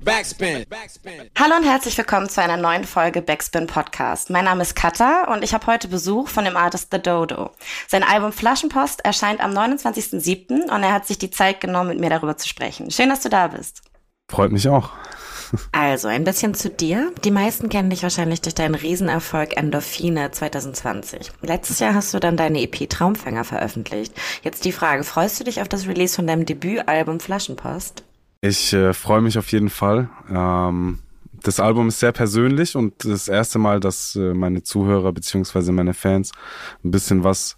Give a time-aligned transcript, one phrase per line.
[0.00, 0.64] Backspin.
[1.38, 4.30] Hallo und herzlich willkommen zu einer neuen Folge Backspin Podcast.
[4.30, 7.50] Mein Name ist Katha und ich habe heute Besuch von dem Artist The Dodo.
[7.88, 10.62] Sein Album Flaschenpost erscheint am 29.07.
[10.62, 12.90] und er hat sich die Zeit genommen, mit mir darüber zu sprechen.
[12.90, 13.82] Schön, dass du da bist.
[14.30, 14.90] Freut mich auch.
[15.72, 17.12] Also, ein bisschen zu dir.
[17.24, 21.30] Die meisten kennen dich wahrscheinlich durch deinen Riesenerfolg Endorphine 2020.
[21.42, 24.14] Letztes Jahr hast du dann deine EP Traumfänger veröffentlicht.
[24.42, 28.04] Jetzt die Frage, freust du dich auf das Release von deinem Debütalbum Flaschenpost?
[28.44, 30.10] Ich äh, freue mich auf jeden Fall.
[30.28, 30.98] Ähm,
[31.44, 35.94] das Album ist sehr persönlich und das erste Mal, dass äh, meine Zuhörer beziehungsweise meine
[35.94, 36.32] Fans
[36.84, 37.56] ein bisschen was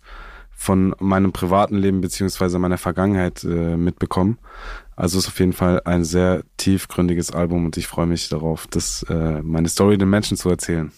[0.50, 4.38] von meinem privaten Leben beziehungsweise meiner Vergangenheit äh, mitbekommen.
[4.94, 9.04] Also ist auf jeden Fall ein sehr tiefgründiges Album und ich freue mich darauf, das
[9.08, 10.92] äh, meine Story den Menschen zu erzählen.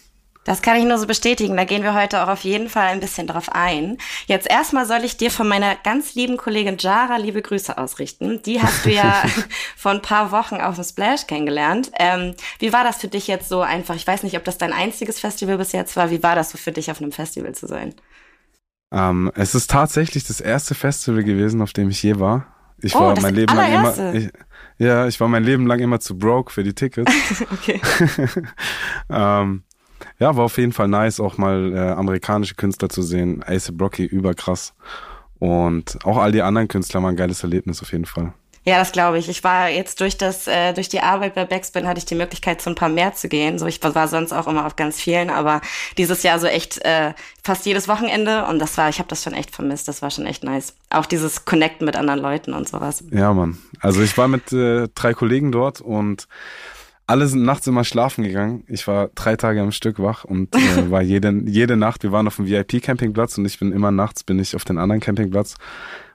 [0.46, 1.56] Das kann ich nur so bestätigen.
[1.56, 3.98] Da gehen wir heute auch auf jeden Fall ein bisschen drauf ein.
[4.26, 8.40] Jetzt erstmal soll ich dir von meiner ganz lieben Kollegin Jara liebe Grüße ausrichten.
[8.44, 9.24] Die hast du ja
[9.76, 11.90] vor ein paar Wochen auf dem Splash kennengelernt.
[11.98, 13.96] Ähm, wie war das für dich jetzt so einfach?
[13.96, 16.10] Ich weiß nicht, ob das dein einziges Festival bis jetzt war.
[16.10, 17.94] Wie war das so für dich, auf einem Festival zu sein?
[18.92, 22.46] Ähm, es ist tatsächlich das erste Festival gewesen, auf dem ich je war.
[22.80, 24.14] Ich oh, war mein Leben lang immer.
[24.14, 24.30] Ich,
[24.78, 27.12] ja, ich war mein Leben lang immer zu broke für die Tickets.
[27.52, 27.80] okay.
[29.10, 29.64] ähm,
[30.18, 33.42] ja, war auf jeden Fall nice, auch mal äh, amerikanische Künstler zu sehen.
[33.46, 34.74] Ace Brocky, überkrass.
[35.38, 38.32] Und auch all die anderen Künstler waren ein geiles Erlebnis auf jeden Fall.
[38.68, 39.28] Ja, das glaube ich.
[39.28, 42.60] Ich war jetzt durch das, äh, durch die Arbeit bei Backspin hatte ich die Möglichkeit,
[42.60, 43.60] zu ein paar mehr zu gehen.
[43.60, 45.60] So, ich war sonst auch immer auf ganz vielen, aber
[45.96, 49.34] dieses Jahr so echt äh, fast jedes Wochenende und das war, ich habe das schon
[49.34, 49.86] echt vermisst.
[49.86, 50.74] Das war schon echt nice.
[50.90, 53.04] Auch dieses Connecten mit anderen Leuten und sowas.
[53.12, 53.56] Ja, Mann.
[53.78, 56.26] Also ich war mit äh, drei Kollegen dort und
[57.06, 58.64] alle sind nachts immer schlafen gegangen.
[58.68, 60.58] Ich war drei Tage am Stück wach und äh,
[60.90, 64.38] war jede, jede Nacht, wir waren auf dem VIP-Campingplatz und ich bin immer nachts, bin
[64.38, 65.54] ich auf den anderen Campingplatz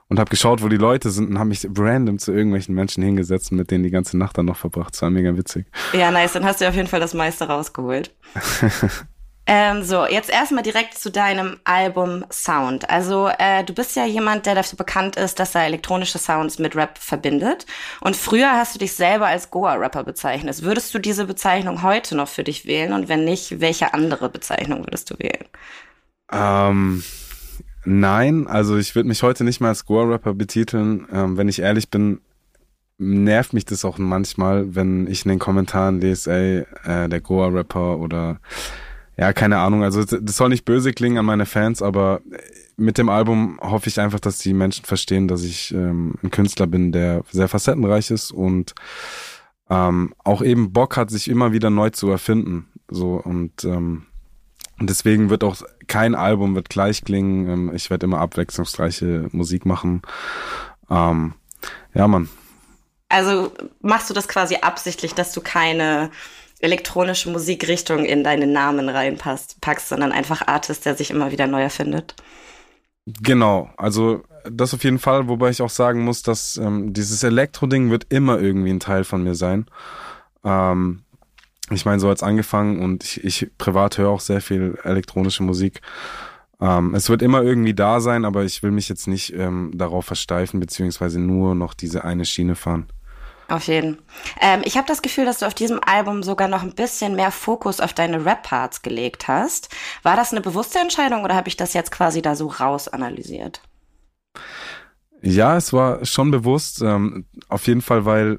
[0.08, 3.50] und habe geschaut, wo die Leute sind und habe mich random zu irgendwelchen Menschen hingesetzt
[3.50, 4.92] und mit denen die ganze Nacht dann noch verbracht.
[4.92, 5.66] Das war mega witzig.
[5.94, 6.34] Ja, nice.
[6.34, 8.14] Dann hast du auf jeden Fall das meiste rausgeholt.
[9.44, 12.88] Ähm, so, jetzt erstmal direkt zu deinem Album Sound.
[12.88, 16.76] Also äh, du bist ja jemand, der dafür bekannt ist, dass er elektronische Sounds mit
[16.76, 17.66] Rap verbindet.
[18.00, 20.62] Und früher hast du dich selber als Goa-Rapper bezeichnet.
[20.62, 22.92] Würdest du diese Bezeichnung heute noch für dich wählen?
[22.92, 25.44] Und wenn nicht, welche andere Bezeichnung würdest du wählen?
[26.30, 27.02] Ähm,
[27.84, 31.08] nein, also ich würde mich heute nicht mal als Goa-Rapper betiteln.
[31.12, 32.20] Ähm, wenn ich ehrlich bin,
[32.98, 37.98] nervt mich das auch manchmal, wenn ich in den Kommentaren lese, ey, äh, der Goa-Rapper
[37.98, 38.38] oder
[39.22, 39.84] ja, keine Ahnung.
[39.84, 42.22] Also das soll nicht böse klingen an meine Fans, aber
[42.76, 46.66] mit dem Album hoffe ich einfach, dass die Menschen verstehen, dass ich ähm, ein Künstler
[46.66, 48.74] bin, der sehr facettenreich ist und
[49.70, 52.66] ähm, auch eben Bock hat, sich immer wieder neu zu erfinden.
[52.88, 54.06] So und ähm,
[54.80, 55.54] deswegen wird auch
[55.86, 57.48] kein Album wird gleich klingen.
[57.48, 60.02] Ähm, ich werde immer abwechslungsreiche Musik machen.
[60.90, 61.34] Ähm,
[61.94, 62.28] ja, Mann.
[63.08, 66.10] Also machst du das quasi absichtlich, dass du keine
[66.62, 71.60] elektronische Musikrichtung in deinen Namen reinpasst, packst, sondern einfach Artist, der sich immer wieder neu
[71.60, 72.14] erfindet.
[73.04, 77.90] Genau, also das auf jeden Fall, wobei ich auch sagen muss, dass ähm, dieses Elektro-Ding
[77.90, 79.66] wird immer irgendwie ein Teil von mir sein.
[80.44, 81.02] Ähm,
[81.70, 85.80] ich meine, so hat's angefangen und ich, ich privat höre auch sehr viel elektronische Musik.
[86.60, 90.04] Ähm, es wird immer irgendwie da sein, aber ich will mich jetzt nicht ähm, darauf
[90.04, 92.86] versteifen, beziehungsweise nur noch diese eine Schiene fahren.
[93.52, 93.98] Auf jeden.
[94.40, 97.30] Ähm, ich habe das Gefühl, dass du auf diesem Album sogar noch ein bisschen mehr
[97.30, 99.68] Fokus auf deine Rap-Parts gelegt hast.
[100.02, 103.60] War das eine bewusste Entscheidung oder habe ich das jetzt quasi da so raus analysiert?
[105.20, 106.80] Ja, es war schon bewusst.
[106.80, 108.38] Ähm, auf jeden Fall, weil,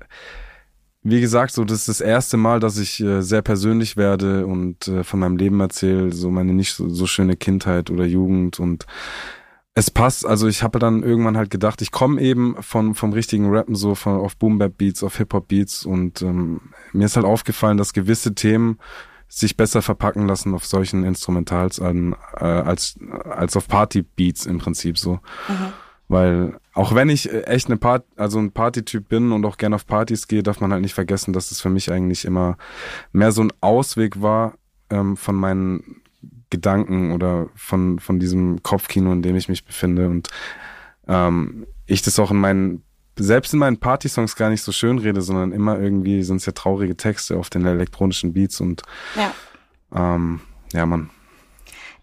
[1.04, 4.88] wie gesagt, so das ist das erste Mal, dass ich äh, sehr persönlich werde und
[4.88, 8.88] äh, von meinem Leben erzähle, so meine nicht so, so schöne Kindheit oder Jugend und
[9.76, 13.50] es passt, also ich habe dann irgendwann halt gedacht, ich komme eben von vom richtigen
[13.50, 16.62] Rappen so von auf Boom Bap Beats, auf Hip Hop Beats und ähm,
[16.92, 18.78] mir ist halt aufgefallen, dass gewisse Themen
[19.28, 24.60] sich besser verpacken lassen auf solchen Instrumentals an, äh, als als auf Party Beats im
[24.60, 25.14] Prinzip so.
[25.48, 25.74] Mhm.
[26.08, 29.88] Weil auch wenn ich echt eine Part, also ein Partytyp bin und auch gerne auf
[29.88, 32.58] Partys gehe, darf man halt nicht vergessen, dass es für mich eigentlich immer
[33.12, 34.54] mehr so ein Ausweg war
[34.92, 36.03] ähm, von meinen
[36.54, 40.08] Gedanken oder von, von diesem Kopfkino, in dem ich mich befinde.
[40.08, 40.30] Und
[41.08, 42.84] ähm, ich das auch in meinen,
[43.18, 46.54] selbst in meinen Partysongs gar nicht so schön rede, sondern immer irgendwie sind es ja
[46.54, 48.84] traurige Texte auf den elektronischen Beats und
[49.16, 49.34] ja,
[49.96, 50.42] ähm,
[50.74, 51.10] ja man.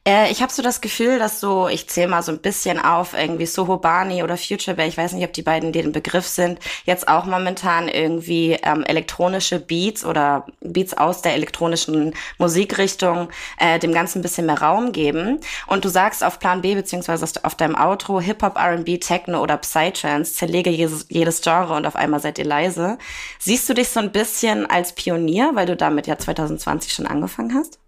[0.06, 3.12] Äh, ich habe so das Gefühl, dass so, ich zähle mal so ein bisschen auf,
[3.12, 6.26] irgendwie Soho Barney oder Future Bay, ich weiß nicht, ob die beiden dir ein Begriff
[6.26, 13.79] sind, jetzt auch momentan irgendwie ähm, elektronische Beats oder Beats aus der elektronischen Musikrichtung äh,
[13.79, 15.41] dem Ganzen ein bisschen mehr Raum geben.
[15.67, 20.35] Und du sagst auf Plan B beziehungsweise auf deinem Outro Hip-Hop, R&B, Techno oder Psytrance,
[20.35, 22.97] zerlege jedes, jedes Genre und auf einmal seid ihr leise.
[23.38, 27.55] Siehst du dich so ein bisschen als Pionier, weil du damit ja 2020 schon angefangen
[27.55, 27.79] hast?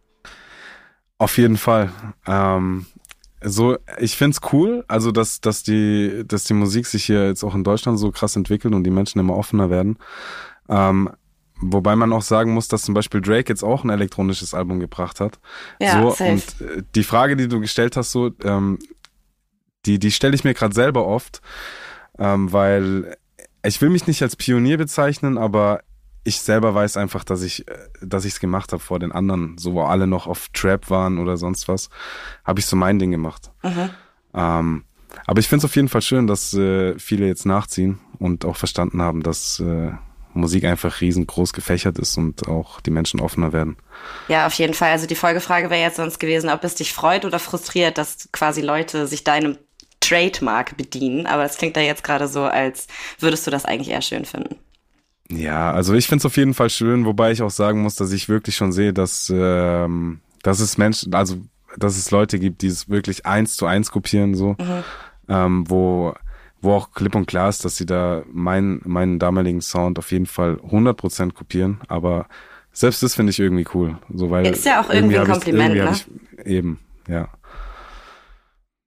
[1.23, 1.93] Auf jeden Fall.
[2.27, 2.87] Ähm,
[3.41, 7.55] so, ich find's cool, also dass, dass die, dass die Musik sich hier jetzt auch
[7.55, 9.99] in Deutschland so krass entwickelt und die Menschen immer offener werden.
[10.69, 11.11] Ähm,
[11.61, 15.21] wobei man auch sagen muss, dass zum Beispiel Drake jetzt auch ein elektronisches Album gebracht
[15.21, 15.39] hat.
[15.81, 16.33] Ja, so, safe.
[16.33, 18.81] und äh, die Frage, die du gestellt hast, so, ähm,
[19.87, 21.41] die, die stelle ich mir gerade selber oft,
[22.19, 23.17] ähm, weil
[23.65, 25.83] ich will mich nicht als Pionier bezeichnen, aber
[26.25, 29.59] ich selber weiß einfach, dass ich, äh, dass ich es gemacht habe vor den anderen,
[29.59, 31.91] so wo alle noch auf Trap waren oder sonst was,
[32.45, 33.51] habe ich so mein Ding gemacht.
[33.63, 33.91] Mhm.
[34.35, 34.85] Ähm,
[35.27, 38.57] aber ich finde es auf jeden Fall schön, dass äh, viele jetzt nachziehen und auch
[38.57, 39.93] verstanden haben, dass äh,
[40.35, 43.77] Musik einfach riesengroß gefächert ist und auch die Menschen offener werden.
[44.29, 44.91] Ja, auf jeden Fall.
[44.91, 48.63] Also die Folgefrage wäre jetzt sonst gewesen, ob es dich freut oder frustriert, dass quasi
[48.63, 49.59] Leute sich deinem
[50.01, 51.27] Trademark bedienen.
[51.27, 52.87] Aber es klingt da jetzt gerade so, als
[53.19, 54.57] würdest du das eigentlich eher schön finden.
[55.35, 58.13] Ja, also ich finde es auf jeden Fall schön, wobei ich auch sagen muss, dass
[58.13, 61.37] ich wirklich schon sehe, dass, ähm, dass es Menschen, also
[61.77, 64.85] dass es Leute gibt, die es wirklich eins zu eins kopieren, so, mhm.
[65.29, 66.15] ähm, wo,
[66.61, 70.27] wo auch klipp und klar ist, dass sie da meinen, meinen damaligen Sound auf jeden
[70.27, 72.27] Fall 100% kopieren, aber
[72.73, 75.75] selbst das finde ich irgendwie cool, so weil ist ja auch irgendwie, irgendwie ein Kompliment,
[75.75, 76.43] ich, irgendwie ne?
[76.45, 76.79] Ich, eben,
[77.09, 77.29] ja.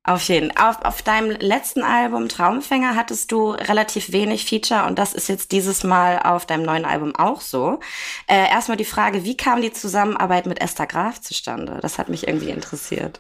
[0.06, 0.56] Auf jeden.
[0.56, 5.52] Auf, auf deinem letzten Album Traumfänger hattest du relativ wenig Feature und das ist jetzt
[5.52, 7.80] dieses Mal auf deinem neuen Album auch so.
[8.28, 11.80] Äh, erstmal die Frage, wie kam die Zusammenarbeit mit Esther Graf zustande?
[11.82, 13.20] Das hat mich irgendwie interessiert.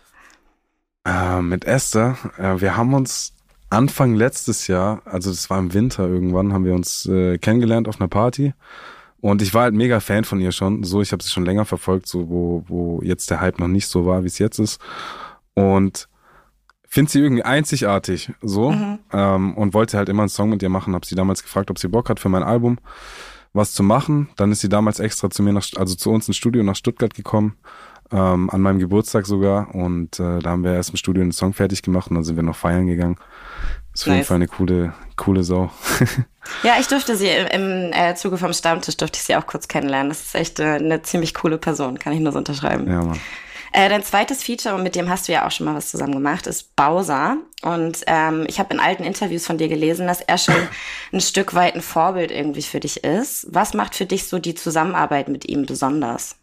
[1.05, 3.33] Äh, mit Esther, äh, wir haben uns
[3.71, 7.99] Anfang letztes Jahr, also das war im Winter irgendwann, haben wir uns äh, kennengelernt auf
[7.99, 8.53] einer Party.
[9.21, 10.83] Und ich war halt mega Fan von ihr schon.
[10.83, 13.87] So, ich habe sie schon länger verfolgt, so wo, wo jetzt der Hype noch nicht
[13.87, 14.79] so war, wie es jetzt ist.
[15.55, 16.07] Und
[16.95, 18.99] finde sie irgendwie einzigartig so mhm.
[19.11, 20.95] ähm, und wollte halt immer einen Song mit ihr machen.
[20.95, 22.79] Habe sie damals gefragt, ob sie Bock hat für mein Album
[23.51, 24.29] was zu machen.
[24.37, 27.13] Dann ist sie damals extra zu mir nach, also zu uns ins Studio nach Stuttgart
[27.13, 27.57] gekommen,
[28.11, 29.75] ähm, an meinem Geburtstag sogar.
[29.75, 32.37] Und äh, da haben wir erst im Studio einen Song fertig gemacht und dann sind
[32.37, 33.17] wir noch feiern gegangen.
[33.91, 35.71] Das ist auf jeden Fall eine coole, coole Sau.
[36.63, 39.67] ja, ich durfte sie im, im äh, Zuge vom Stammtisch durfte ich sie auch kurz
[39.67, 40.09] kennenlernen.
[40.09, 42.89] Das ist echt äh, eine ziemlich coole Person, kann ich nur so unterschreiben.
[42.89, 43.19] Ja, Mann.
[43.77, 46.13] Äh, dein zweites Feature, und mit dem hast du ja auch schon mal was zusammen
[46.13, 47.35] gemacht, ist Bowser.
[47.61, 50.55] Und ähm, ich habe in alten Interviews von dir gelesen, dass er schon
[51.11, 53.47] ein Stück weit ein Vorbild irgendwie für dich ist.
[53.49, 56.37] Was macht für dich so die Zusammenarbeit mit ihm besonders?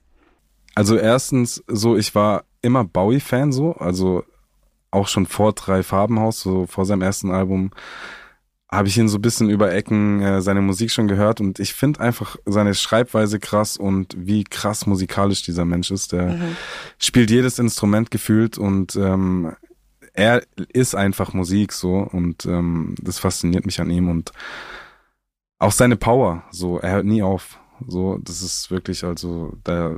[0.75, 4.25] Also erstens, so ich war immer Bowie-Fan so, also
[4.91, 7.71] auch schon vor drei Farbenhaus, so vor seinem ersten Album
[8.73, 11.75] habe ich ihn so ein bisschen über Ecken äh, seine Musik schon gehört und ich
[11.75, 16.13] finde einfach seine Schreibweise krass und wie krass musikalisch dieser Mensch ist.
[16.13, 16.57] Der mhm.
[16.99, 19.53] spielt jedes Instrument gefühlt und ähm,
[20.15, 20.43] er
[20.73, 24.33] ist einfach Musik so und ähm, das fasziniert mich an ihm und
[25.59, 27.59] auch seine Power, so er hört nie auf.
[27.87, 29.97] So, das ist wirklich also da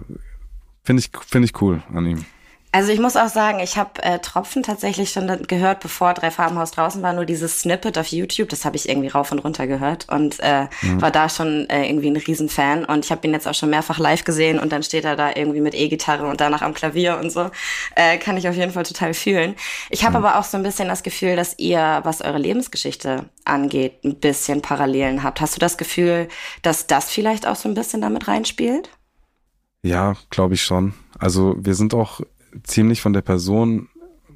[0.83, 2.25] finde ich finde ich cool an ihm.
[2.75, 6.73] Also ich muss auch sagen, ich habe äh, Tropfen tatsächlich schon gehört, bevor Drei Farbenhaus
[6.73, 10.09] draußen war, nur dieses Snippet auf YouTube, das habe ich irgendwie rauf und runter gehört
[10.09, 11.01] und äh, mhm.
[11.01, 14.01] war da schon äh, irgendwie ein Riesenfan und ich habe ihn jetzt auch schon mehrfach
[14.01, 17.31] live gesehen und dann steht er da irgendwie mit E-Gitarre und danach am Klavier und
[17.31, 17.49] so.
[17.95, 19.55] Äh, kann ich auf jeden Fall total fühlen.
[19.89, 20.25] Ich habe mhm.
[20.25, 24.63] aber auch so ein bisschen das Gefühl, dass ihr, was eure Lebensgeschichte angeht, ein bisschen
[24.63, 25.41] Parallelen habt.
[25.41, 26.27] Hast du das Gefühl,
[26.63, 28.91] dass das vielleicht auch so ein bisschen damit reinspielt?
[29.85, 30.95] Ja, glaube ich schon.
[31.21, 32.21] Also wir sind auch
[32.63, 33.89] ziemlich von der Person.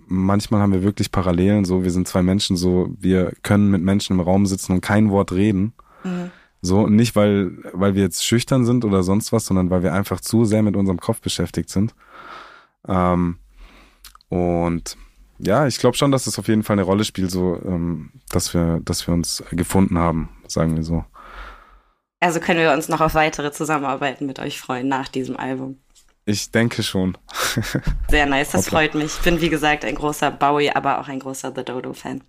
[0.06, 4.14] Manchmal haben wir wirklich Parallelen, so wir sind zwei Menschen, so wir können mit Menschen
[4.14, 5.74] im Raum sitzen und kein Wort reden.
[6.02, 6.30] Mhm.
[6.60, 10.20] So, nicht weil, weil wir jetzt schüchtern sind oder sonst was, sondern weil wir einfach
[10.20, 11.94] zu sehr mit unserem Kopf beschäftigt sind.
[12.88, 13.38] Ähm,
[14.28, 14.96] und
[15.38, 18.54] ja, ich glaube schon, dass es auf jeden Fall eine Rolle spielt, so, ähm, dass
[18.54, 21.04] wir, dass wir uns gefunden haben, sagen wir so.
[22.20, 25.78] Also können wir uns noch auf weitere Zusammenarbeiten mit euch freuen nach diesem Album.
[26.28, 27.16] Ich denke schon.
[28.10, 29.06] Sehr nice, das freut mich.
[29.16, 32.22] Ich bin, wie gesagt, ein großer Bowie, aber auch ein großer The Dodo-Fan.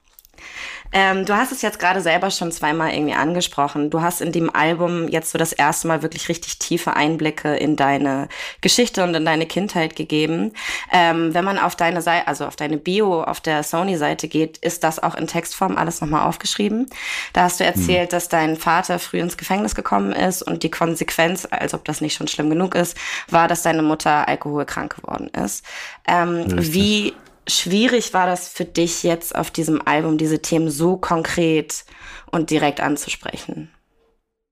[0.91, 3.89] Ähm, du hast es jetzt gerade selber schon zweimal irgendwie angesprochen.
[3.89, 7.75] Du hast in dem Album jetzt so das erste Mal wirklich richtig tiefe Einblicke in
[7.75, 8.27] deine
[8.61, 10.53] Geschichte und in deine Kindheit gegeben.
[10.91, 14.83] Ähm, wenn man auf deine Seite, also auf deine Bio auf der Sony-Seite geht, ist
[14.83, 16.87] das auch in Textform alles nochmal aufgeschrieben.
[17.33, 18.09] Da hast du erzählt, hm.
[18.09, 22.15] dass dein Vater früh ins Gefängnis gekommen ist und die Konsequenz, als ob das nicht
[22.15, 25.63] schon schlimm genug ist, war, dass deine Mutter alkoholkrank geworden ist.
[26.07, 27.13] Ähm, wie
[27.49, 31.85] schwierig war das für dich jetzt auf diesem Album, diese Themen so konkret
[32.31, 33.69] und direkt anzusprechen?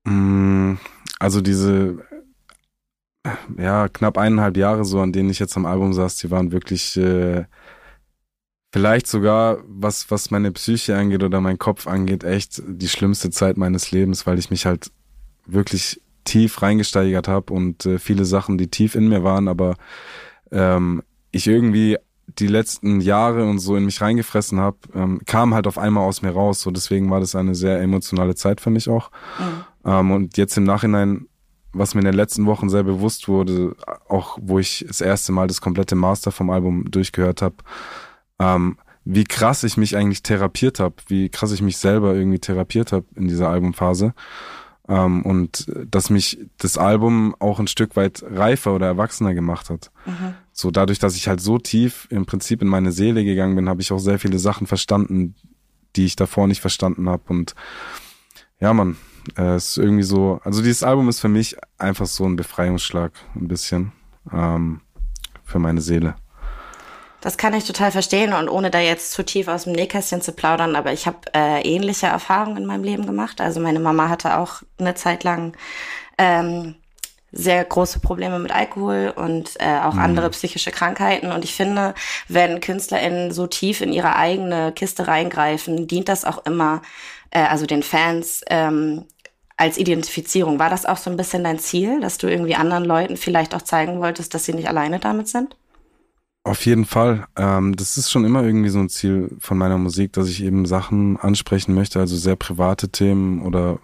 [0.03, 0.75] Mm,
[1.19, 1.99] also diese
[3.57, 6.97] ja, knapp eineinhalb Jahre so, an denen ich jetzt am Album saß, die waren wirklich
[6.97, 7.45] äh,
[8.73, 13.57] vielleicht sogar, was, was meine Psyche angeht oder mein Kopf angeht, echt die schlimmste Zeit
[13.57, 14.91] meines Lebens, weil ich mich halt
[15.45, 19.75] wirklich tief reingesteigert habe und äh, viele Sachen, die tief in mir waren, aber
[20.51, 25.65] ähm, ich irgendwie die letzten Jahre und so in mich reingefressen habe, ähm, kam halt
[25.65, 26.61] auf einmal aus mir raus.
[26.61, 29.11] So deswegen war das eine sehr emotionale Zeit für mich auch.
[29.39, 29.91] Mhm.
[29.91, 31.27] Ähm, und jetzt im Nachhinein,
[31.73, 33.75] was mir in den letzten Wochen sehr bewusst wurde,
[34.09, 37.55] auch wo ich das erste Mal das komplette Master vom Album durchgehört habe,
[38.39, 42.91] ähm, wie krass ich mich eigentlich therapiert habe, wie krass ich mich selber irgendwie therapiert
[42.91, 44.13] habe in dieser Albumphase.
[44.89, 49.91] Ähm, und dass mich das Album auch ein Stück weit reifer oder erwachsener gemacht hat.
[50.05, 50.33] Mhm.
[50.53, 53.81] So dadurch, dass ich halt so tief im Prinzip in meine Seele gegangen bin, habe
[53.81, 55.35] ich auch sehr viele Sachen verstanden,
[55.95, 57.23] die ich davor nicht verstanden habe.
[57.27, 57.53] Und
[58.59, 58.97] ja, man,
[59.37, 63.47] äh, ist irgendwie so, also dieses Album ist für mich einfach so ein Befreiungsschlag, ein
[63.47, 63.91] bisschen
[64.31, 64.81] ähm,
[65.43, 66.15] für meine Seele.
[67.27, 70.31] Das kann ich total verstehen und ohne da jetzt zu tief aus dem Nähkästchen zu
[70.31, 73.41] plaudern, aber ich habe äh, ähnliche Erfahrungen in meinem Leben gemacht.
[73.41, 75.51] Also meine Mama hatte auch eine Zeit lang
[76.17, 76.75] ähm,
[77.33, 80.03] sehr große Probleme mit Alkohol und äh, auch mhm.
[80.03, 81.33] andere psychische Krankheiten.
[81.33, 81.95] Und ich finde,
[82.29, 86.81] wenn KünstlerInnen so tief in ihre eigene Kiste reingreifen, dient das auch immer,
[87.31, 89.03] äh, also den Fans, ähm,
[89.57, 90.59] als Identifizierung.
[90.59, 93.63] War das auch so ein bisschen dein Ziel, dass du irgendwie anderen Leuten vielleicht auch
[93.63, 95.57] zeigen wolltest, dass sie nicht alleine damit sind?
[96.47, 97.27] Auf jeden Fall.
[97.35, 100.65] Ähm, das ist schon immer irgendwie so ein Ziel von meiner Musik, dass ich eben
[100.65, 103.79] Sachen ansprechen möchte, also sehr private Themen oder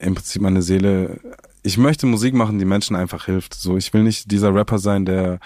[0.00, 1.20] im Prinzip meine Seele.
[1.62, 3.54] Ich möchte Musik machen, die Menschen einfach hilft.
[3.54, 5.38] So, ich will nicht dieser Rapper sein, der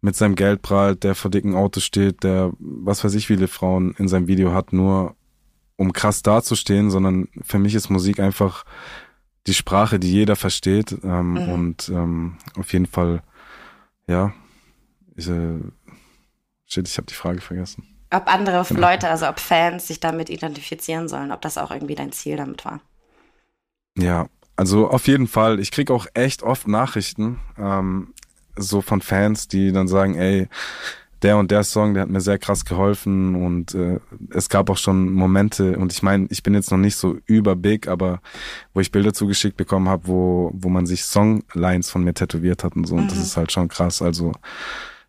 [0.00, 3.94] mit seinem Geld prahlt, der vor dicken Autos steht, der was weiß ich, viele Frauen
[3.98, 5.14] in seinem Video hat, nur
[5.76, 8.64] um krass dazustehen, sondern für mich ist Musik einfach
[9.46, 10.96] die Sprache, die jeder versteht.
[11.04, 11.48] Ähm, mhm.
[11.50, 13.22] Und ähm, auf jeden Fall,
[14.08, 14.32] ja,
[15.18, 15.58] ich, äh,
[16.66, 17.86] shit, ich habe die Frage vergessen.
[18.10, 18.80] Ob andere genau.
[18.80, 22.64] Leute, also ob Fans sich damit identifizieren sollen, ob das auch irgendwie dein Ziel damit
[22.64, 22.80] war.
[23.98, 25.60] Ja, also auf jeden Fall.
[25.60, 28.14] Ich krieg auch echt oft Nachrichten, ähm,
[28.56, 30.48] so von Fans, die dann sagen, ey,
[31.22, 33.98] der und der Song, der hat mir sehr krass geholfen und äh,
[34.30, 37.56] es gab auch schon Momente und ich meine, ich bin jetzt noch nicht so über
[37.56, 38.20] big, aber
[38.72, 42.76] wo ich Bilder zugeschickt bekommen habe, wo wo man sich Songlines von mir tätowiert hat
[42.76, 43.02] und so mhm.
[43.02, 43.24] und das mhm.
[43.24, 44.00] ist halt schon krass.
[44.00, 44.32] Also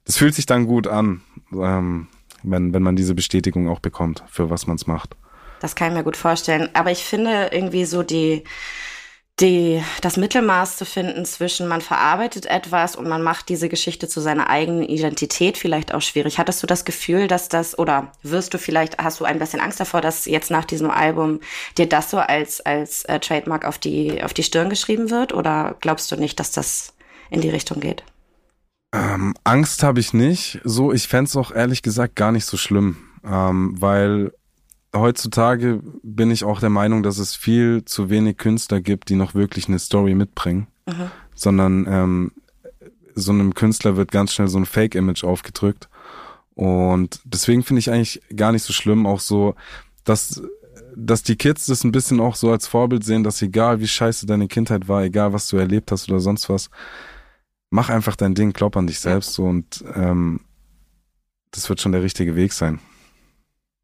[0.09, 1.21] das fühlt sich dann gut an,
[1.53, 2.07] ähm,
[2.41, 5.15] wenn, wenn man diese Bestätigung auch bekommt, für was man es macht.
[5.59, 6.67] Das kann ich mir gut vorstellen.
[6.73, 8.43] Aber ich finde irgendwie so die,
[9.39, 14.19] die, das Mittelmaß zu finden zwischen man verarbeitet etwas und man macht diese Geschichte zu
[14.19, 16.39] seiner eigenen Identität vielleicht auch schwierig.
[16.39, 19.79] Hattest du das Gefühl, dass das oder wirst du vielleicht, hast du ein bisschen Angst
[19.79, 21.39] davor, dass jetzt nach diesem Album
[21.77, 25.75] dir das so als, als äh, Trademark auf die, auf die Stirn geschrieben wird oder
[25.81, 26.95] glaubst du nicht, dass das
[27.29, 28.03] in die Richtung geht?
[28.91, 30.59] Ähm, Angst habe ich nicht.
[30.63, 34.33] So, ich fände auch ehrlich gesagt gar nicht so schlimm, ähm, weil
[34.95, 39.35] heutzutage bin ich auch der Meinung, dass es viel zu wenig Künstler gibt, die noch
[39.35, 41.11] wirklich eine Story mitbringen, mhm.
[41.35, 42.31] sondern ähm,
[43.13, 45.89] so einem Künstler wird ganz schnell so ein Fake-Image aufgedrückt.
[46.55, 49.55] Und deswegen finde ich eigentlich gar nicht so schlimm, auch so,
[50.03, 50.41] dass,
[50.95, 54.25] dass die Kids das ein bisschen auch so als Vorbild sehen, dass egal wie scheiße
[54.25, 56.69] deine Kindheit war, egal was du erlebt hast oder sonst was,
[57.69, 60.41] mach einfach dein Ding, glaub an dich selbst so und ähm,
[61.51, 62.79] das wird schon der richtige Weg sein.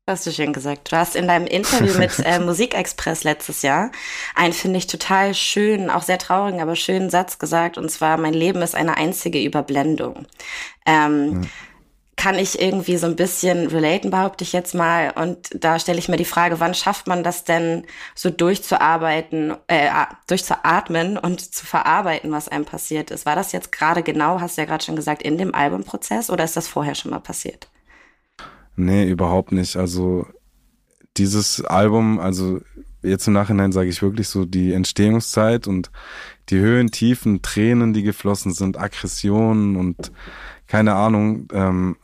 [0.08, 0.92] Hast du schön gesagt.
[0.92, 3.92] Du hast in deinem Interview mit äh, Musikexpress letztes Jahr
[4.36, 7.80] einen, finde ich, total schönen, auch sehr traurigen, aber schönen Satz gesagt.
[7.80, 10.28] Und zwar, mein Leben ist eine einzige Überblendung.
[10.86, 11.50] Ähm, ja
[12.16, 15.12] kann ich irgendwie so ein bisschen relaten, behaupte ich jetzt mal.
[15.16, 19.90] Und da stelle ich mir die Frage, wann schafft man das denn so durchzuarbeiten, äh,
[20.28, 23.26] durchzuatmen und zu verarbeiten, was einem passiert ist?
[23.26, 26.44] War das jetzt gerade genau, hast du ja gerade schon gesagt, in dem Albumprozess oder
[26.44, 27.70] ist das vorher schon mal passiert?
[28.76, 29.76] Nee, überhaupt nicht.
[29.76, 30.26] Also
[31.18, 32.62] dieses Album, also
[33.02, 35.92] jetzt im Nachhinein sage ich wirklich so die Entstehungszeit und
[36.50, 40.12] die Höhen, Tiefen, Tränen, die geflossen sind, Aggressionen und
[40.68, 41.98] keine Ahnung, ähm,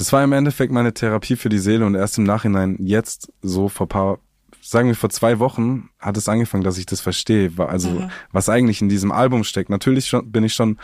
[0.00, 3.68] das war im Endeffekt meine Therapie für die Seele und erst im Nachhinein jetzt so
[3.68, 4.18] vor paar
[4.62, 8.10] sagen wir vor zwei Wochen hat es angefangen, dass ich das verstehe, also mhm.
[8.32, 9.68] was eigentlich in diesem Album steckt.
[9.68, 10.78] Natürlich schon, bin ich schon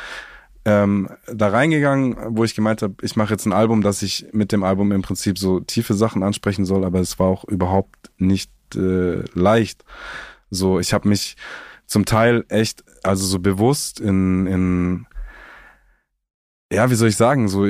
[0.67, 4.53] ähm, da reingegangen, wo ich gemeint habe, ich mache jetzt ein Album, dass ich mit
[4.53, 8.51] dem Album im Prinzip so tiefe Sachen ansprechen soll, aber es war auch überhaupt nicht
[8.75, 9.83] äh, leicht.
[10.51, 11.37] So, ich habe mich
[11.87, 15.07] zum Teil echt, also so bewusst in, in
[16.71, 17.67] ja, wie soll ich sagen, so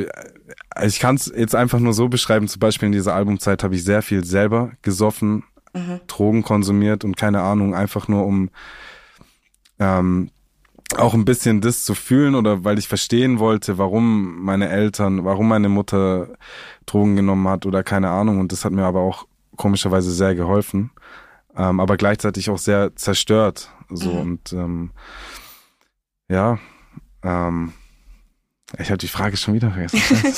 [0.85, 3.85] ich kann es jetzt einfach nur so beschreiben, zum Beispiel in dieser Albumzeit habe ich
[3.85, 6.00] sehr viel selber gesoffen, mhm.
[6.06, 8.50] Drogen konsumiert und keine Ahnung, einfach nur um
[9.78, 10.30] ähm,
[10.97, 15.49] auch ein bisschen das zu fühlen oder weil ich verstehen wollte, warum meine Eltern, warum
[15.49, 16.28] meine Mutter
[16.87, 18.38] Drogen genommen hat oder keine Ahnung.
[18.38, 20.90] Und das hat mir aber auch komischerweise sehr geholfen,
[21.56, 23.71] ähm, aber gleichzeitig auch sehr zerstört.
[23.90, 24.21] So mhm.
[24.21, 24.90] und ähm,
[26.28, 26.59] ja,
[27.23, 27.73] ähm,
[28.79, 30.35] ich habe die Frage schon wieder vergessen.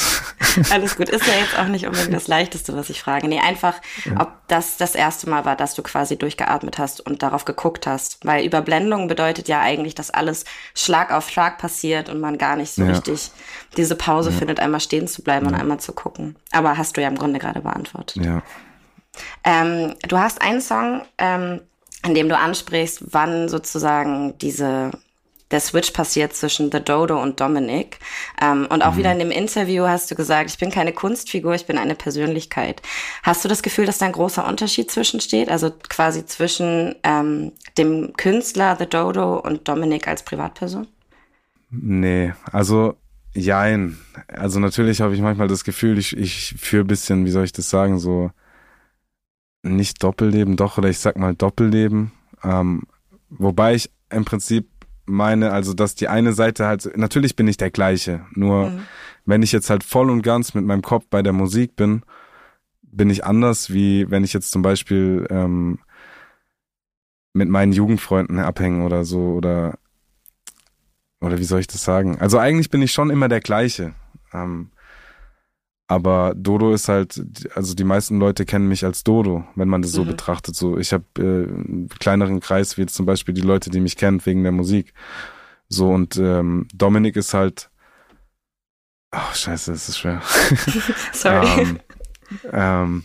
[0.71, 3.27] Alles gut, ist ja jetzt auch nicht unbedingt das Leichteste, was ich frage.
[3.27, 4.21] Nee, einfach, ja.
[4.21, 8.19] ob das das erste Mal war, dass du quasi durchgeatmet hast und darauf geguckt hast.
[8.27, 10.45] Weil Überblendung bedeutet ja eigentlich, dass alles
[10.75, 12.91] Schlag auf Schlag passiert und man gar nicht so ja.
[12.91, 13.31] richtig
[13.79, 14.37] diese Pause ja.
[14.37, 16.37] findet, einmal stehen zu bleiben und einmal zu gucken.
[16.53, 18.23] Aber hast du ja im Grunde gerade beantwortet.
[18.23, 18.43] Ja.
[19.43, 21.63] Ähm, du hast einen Song, ähm,
[22.05, 24.91] in dem du ansprichst, wann sozusagen diese
[25.51, 27.99] der Switch passiert zwischen The Dodo und Dominic.
[28.41, 28.99] Ähm, und auch mhm.
[28.99, 32.83] wieder in dem Interview hast du gesagt, ich bin keine Kunstfigur, ich bin eine Persönlichkeit.
[33.23, 35.49] Hast du das Gefühl, dass da ein großer Unterschied zwischensteht?
[35.49, 40.87] Also quasi zwischen ähm, dem Künstler The Dodo und Dominic als Privatperson?
[41.71, 42.97] Nee, also
[43.35, 43.99] jein.
[44.27, 47.71] Also natürlich habe ich manchmal das Gefühl, ich, ich führe bisschen, wie soll ich das
[47.71, 48.31] sagen, so
[49.63, 52.13] nicht Doppelleben, doch, oder ich sag mal Doppelleben.
[52.45, 52.83] Ähm,
[53.29, 54.69] wobei ich im Prinzip
[55.09, 58.81] meine, also dass die eine Seite halt, natürlich bin ich der gleiche, nur mhm.
[59.25, 62.03] wenn ich jetzt halt voll und ganz mit meinem Kopf bei der Musik bin,
[62.83, 65.79] bin ich anders, wie wenn ich jetzt zum Beispiel ähm,
[67.33, 69.79] mit meinen Jugendfreunden abhänge oder so oder
[71.21, 72.19] oder wie soll ich das sagen?
[72.21, 73.95] Also eigentlich bin ich schon immer der gleiche.
[74.33, 74.71] Ähm,
[75.89, 77.19] aber Dodo ist halt,
[77.55, 80.09] also die meisten Leute kennen mich als Dodo, wenn man das so mhm.
[80.09, 80.55] betrachtet.
[80.55, 83.97] So, ich habe äh, einen kleineren Kreis, wie jetzt zum Beispiel die Leute, die mich
[83.97, 84.93] kennen wegen der Musik.
[85.71, 87.71] So und ähm, Dominik ist halt.
[89.13, 90.21] Oh, scheiße, das ist schwer.
[91.13, 91.47] Sorry.
[91.63, 91.81] ähm,
[92.53, 93.05] ähm,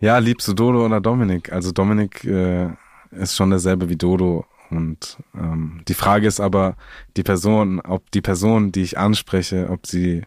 [0.00, 1.52] ja, liebst du Dodo oder Dominik?
[1.52, 2.70] Also Dominik äh,
[3.10, 4.46] ist schon derselbe wie Dodo.
[4.70, 6.76] Und ähm, die Frage ist aber,
[7.18, 10.22] die Person, ob die Person, die ich anspreche, ob sie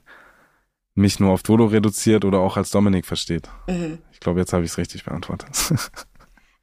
[0.96, 3.50] mich nur auf Dodo reduziert oder auch als Dominik versteht.
[3.68, 4.00] Mhm.
[4.12, 5.50] Ich glaube, jetzt habe ich es richtig beantwortet.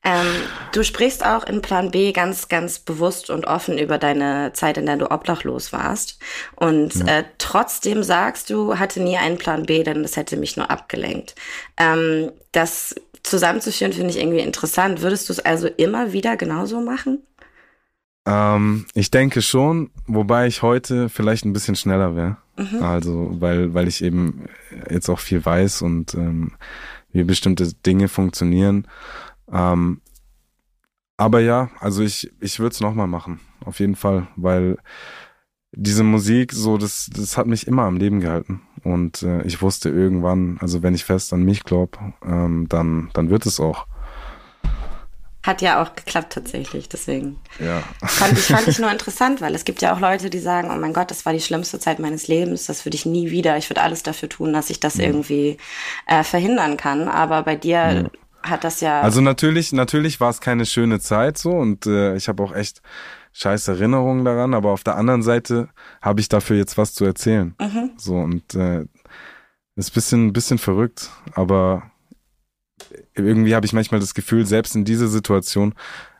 [0.03, 0.27] Ähm,
[0.73, 4.87] du sprichst auch in Plan B ganz, ganz bewusst und offen über deine Zeit, in
[4.87, 6.19] der du obdachlos warst.
[6.57, 7.19] Und ja.
[7.19, 11.35] äh, trotzdem sagst du, hatte nie einen Plan B, denn das hätte mich nur abgelenkt.
[11.77, 15.03] Ähm, das zusammenzuführen finde ich irgendwie interessant.
[15.03, 17.23] Würdest du es also immer wieder genauso machen?
[18.31, 22.37] Ähm, ich denke schon, wobei ich heute vielleicht ein bisschen schneller wäre.
[22.57, 22.83] Mhm.
[22.83, 24.45] Also, weil, weil ich eben
[24.89, 26.53] jetzt auch viel weiß und ähm,
[27.13, 28.87] wie bestimmte Dinge funktionieren.
[29.53, 30.01] Ähm,
[31.17, 34.79] aber ja, also ich, ich würde es nochmal machen, auf jeden Fall, weil
[35.73, 38.63] diese Musik, so, das, das hat mich immer am Leben gehalten.
[38.83, 43.29] Und äh, ich wusste irgendwann, also wenn ich fest an mich glaube, ähm, dann, dann
[43.29, 43.87] wird es auch.
[45.43, 47.39] Hat ja auch geklappt tatsächlich, deswegen.
[47.59, 47.83] Ja.
[48.07, 50.79] Fand ich, fand ich nur interessant, weil es gibt ja auch Leute, die sagen, oh
[50.79, 53.71] mein Gott, das war die schlimmste Zeit meines Lebens, das würde ich nie wieder, ich
[53.71, 55.05] würde alles dafür tun, dass ich das mhm.
[55.05, 55.57] irgendwie
[56.07, 57.09] äh, verhindern kann.
[57.09, 58.49] Aber bei dir mhm.
[58.49, 59.01] hat das ja.
[59.01, 62.83] Also natürlich, natürlich war es keine schöne Zeit so und äh, ich habe auch echt
[63.33, 65.69] scheiß Erinnerungen daran, aber auf der anderen Seite
[66.03, 67.55] habe ich dafür jetzt was zu erzählen.
[67.59, 67.93] Mhm.
[67.97, 68.85] So und äh,
[69.77, 71.91] ist bisschen, bisschen verrückt, aber
[73.15, 75.75] irgendwie habe ich manchmal das Gefühl, selbst in dieser Situation,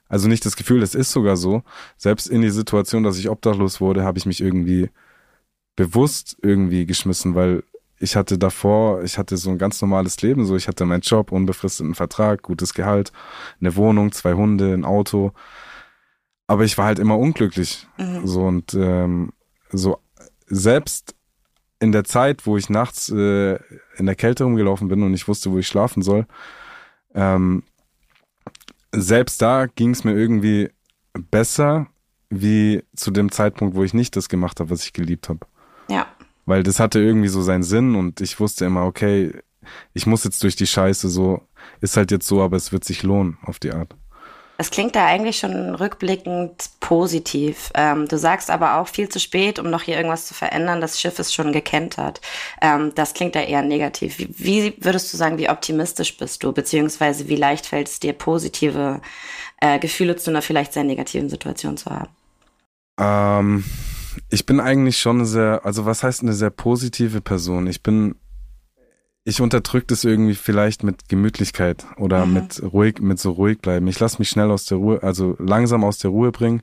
[0.09, 1.63] also nicht das Gefühl, es ist sogar so,
[1.97, 4.91] selbst in die Situation, dass ich obdachlos wurde, habe ich mich irgendwie
[5.77, 7.63] bewusst irgendwie geschmissen, weil
[7.99, 11.33] ich hatte davor, ich hatte so ein ganz normales Leben, so ich hatte meinen Job,
[11.33, 13.13] unbefristeten Vertrag, gutes Gehalt,
[13.61, 15.33] eine Wohnung, zwei Hunde, ein Auto,
[16.47, 18.27] aber ich war halt immer unglücklich, mhm.
[18.27, 19.33] so und ähm,
[19.71, 19.99] so
[20.47, 21.15] selbst
[21.79, 23.59] in der Zeit, wo ich nachts äh,
[23.97, 26.27] in der Kälte rumgelaufen bin und ich wusste, wo ich schlafen soll,
[27.15, 27.63] ähm,
[28.93, 30.71] selbst da ging es mir irgendwie
[31.31, 31.87] besser
[32.29, 35.41] wie zu dem Zeitpunkt, wo ich nicht das gemacht habe, was ich geliebt habe.
[35.89, 36.07] Ja.
[36.47, 39.33] Weil das hatte irgendwie so seinen Sinn und ich wusste immer, okay,
[39.93, 41.43] ich muss jetzt durch die Scheiße so,
[41.81, 43.95] ist halt jetzt so, aber es wird sich lohnen auf die Art.
[44.61, 47.71] Das klingt da eigentlich schon rückblickend positiv.
[47.73, 50.83] Ähm, du sagst aber auch viel zu spät, um noch hier irgendwas zu verändern.
[50.83, 52.21] Das Schiff ist schon gekentert.
[52.61, 54.19] Ähm, das klingt da eher negativ.
[54.19, 56.53] Wie, wie, würdest du sagen, wie optimistisch bist du?
[56.53, 59.01] Beziehungsweise wie leicht fällt es dir, positive
[59.63, 62.11] äh, Gefühle zu einer vielleicht sehr negativen Situation zu haben?
[63.01, 63.65] Ähm,
[64.29, 67.67] ich bin eigentlich schon eine sehr, also was heißt eine sehr positive Person?
[67.67, 68.15] Ich bin
[69.31, 72.35] ich unterdrücke das irgendwie vielleicht mit Gemütlichkeit oder mhm.
[72.35, 73.87] mit ruhig, mit so ruhig bleiben.
[73.87, 76.63] Ich lasse mich schnell aus der Ruhe, also langsam aus der Ruhe bringen.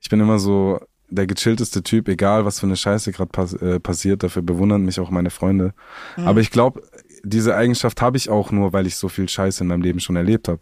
[0.00, 0.78] Ich bin immer so
[1.08, 4.22] der gechillteste Typ, egal was für eine Scheiße gerade pass äh, passiert.
[4.22, 5.72] Dafür bewundern mich auch meine Freunde.
[6.18, 6.28] Mhm.
[6.28, 6.82] Aber ich glaube,
[7.24, 10.16] diese Eigenschaft habe ich auch nur, weil ich so viel Scheiße in meinem Leben schon
[10.16, 10.60] erlebt habe.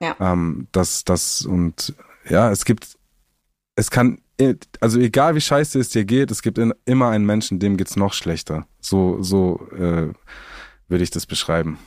[0.00, 0.14] Ja.
[0.20, 1.92] Ähm, das, das und
[2.28, 2.95] ja, es gibt,
[3.76, 4.18] es kann
[4.80, 8.12] also egal wie scheiße es dir geht, es gibt immer einen Menschen, dem geht's noch
[8.12, 8.66] schlechter.
[8.80, 10.12] So, so äh,
[10.88, 11.78] würde ich das beschreiben.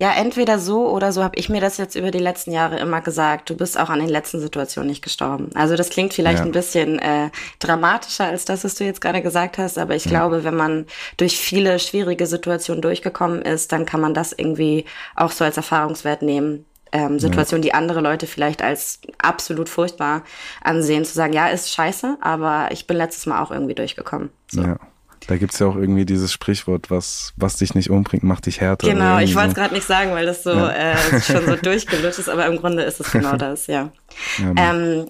[0.00, 3.02] Ja, entweder so oder so habe ich mir das jetzt über die letzten Jahre immer
[3.02, 3.50] gesagt.
[3.50, 5.50] Du bist auch an den letzten Situationen nicht gestorben.
[5.52, 6.44] Also das klingt vielleicht ja.
[6.46, 10.10] ein bisschen äh, dramatischer als das, was du jetzt gerade gesagt hast, aber ich ja.
[10.10, 10.86] glaube, wenn man
[11.18, 16.22] durch viele schwierige Situationen durchgekommen ist, dann kann man das irgendwie auch so als Erfahrungswert
[16.22, 17.62] nehmen ähm, Situation, ja.
[17.62, 20.24] die andere Leute vielleicht als absolut furchtbar
[20.62, 24.30] ansehen, zu sagen, ja, ist scheiße, aber ich bin letztes Mal auch irgendwie durchgekommen.
[24.50, 24.62] So.
[24.62, 24.78] Ja.
[25.26, 28.88] Da gibt's ja auch irgendwie dieses Sprichwort, was, was dich nicht umbringt, macht dich härter.
[28.88, 30.70] Genau, ich wollte es gerade nicht sagen, weil das so ja.
[30.70, 33.92] äh, schon so durchgelutscht ist, aber im Grunde ist es genau das, ja.
[34.38, 35.06] Ja, ähm,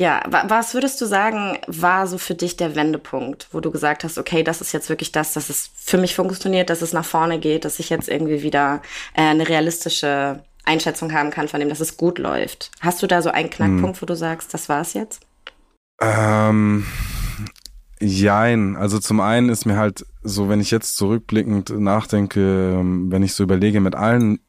[0.00, 4.16] ja, was würdest du sagen, war so für dich der Wendepunkt, wo du gesagt hast,
[4.16, 7.40] okay, das ist jetzt wirklich das, dass es für mich funktioniert, dass es nach vorne
[7.40, 8.80] geht, dass ich jetzt irgendwie wieder
[9.14, 12.70] äh, eine realistische Einschätzung haben kann von dem, dass es gut läuft.
[12.80, 14.02] Hast du da so einen Knackpunkt, hm.
[14.02, 15.22] wo du sagst, das war's jetzt?
[16.00, 16.86] Ähm,
[18.00, 18.76] jein.
[18.76, 23.34] Also zum einen ist mir halt so, wenn ich jetzt zurückblickend nachdenke, ähm, wenn ich
[23.34, 24.40] so überlege, mit allen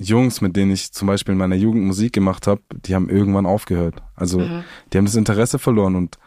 [0.00, 3.46] Jungs, mit denen ich zum Beispiel in meiner Jugend Musik gemacht habe, die haben irgendwann
[3.46, 3.96] aufgehört.
[4.14, 4.62] Also mhm.
[4.92, 6.18] die haben das Interesse verloren und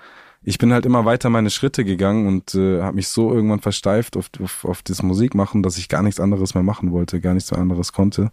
[0.44, 4.18] ich bin halt immer weiter meine Schritte gegangen und äh, habe mich so irgendwann versteift
[4.18, 7.54] auf, auf, auf das Musikmachen, dass ich gar nichts anderes mehr machen wollte, gar nichts
[7.54, 8.32] anderes konnte.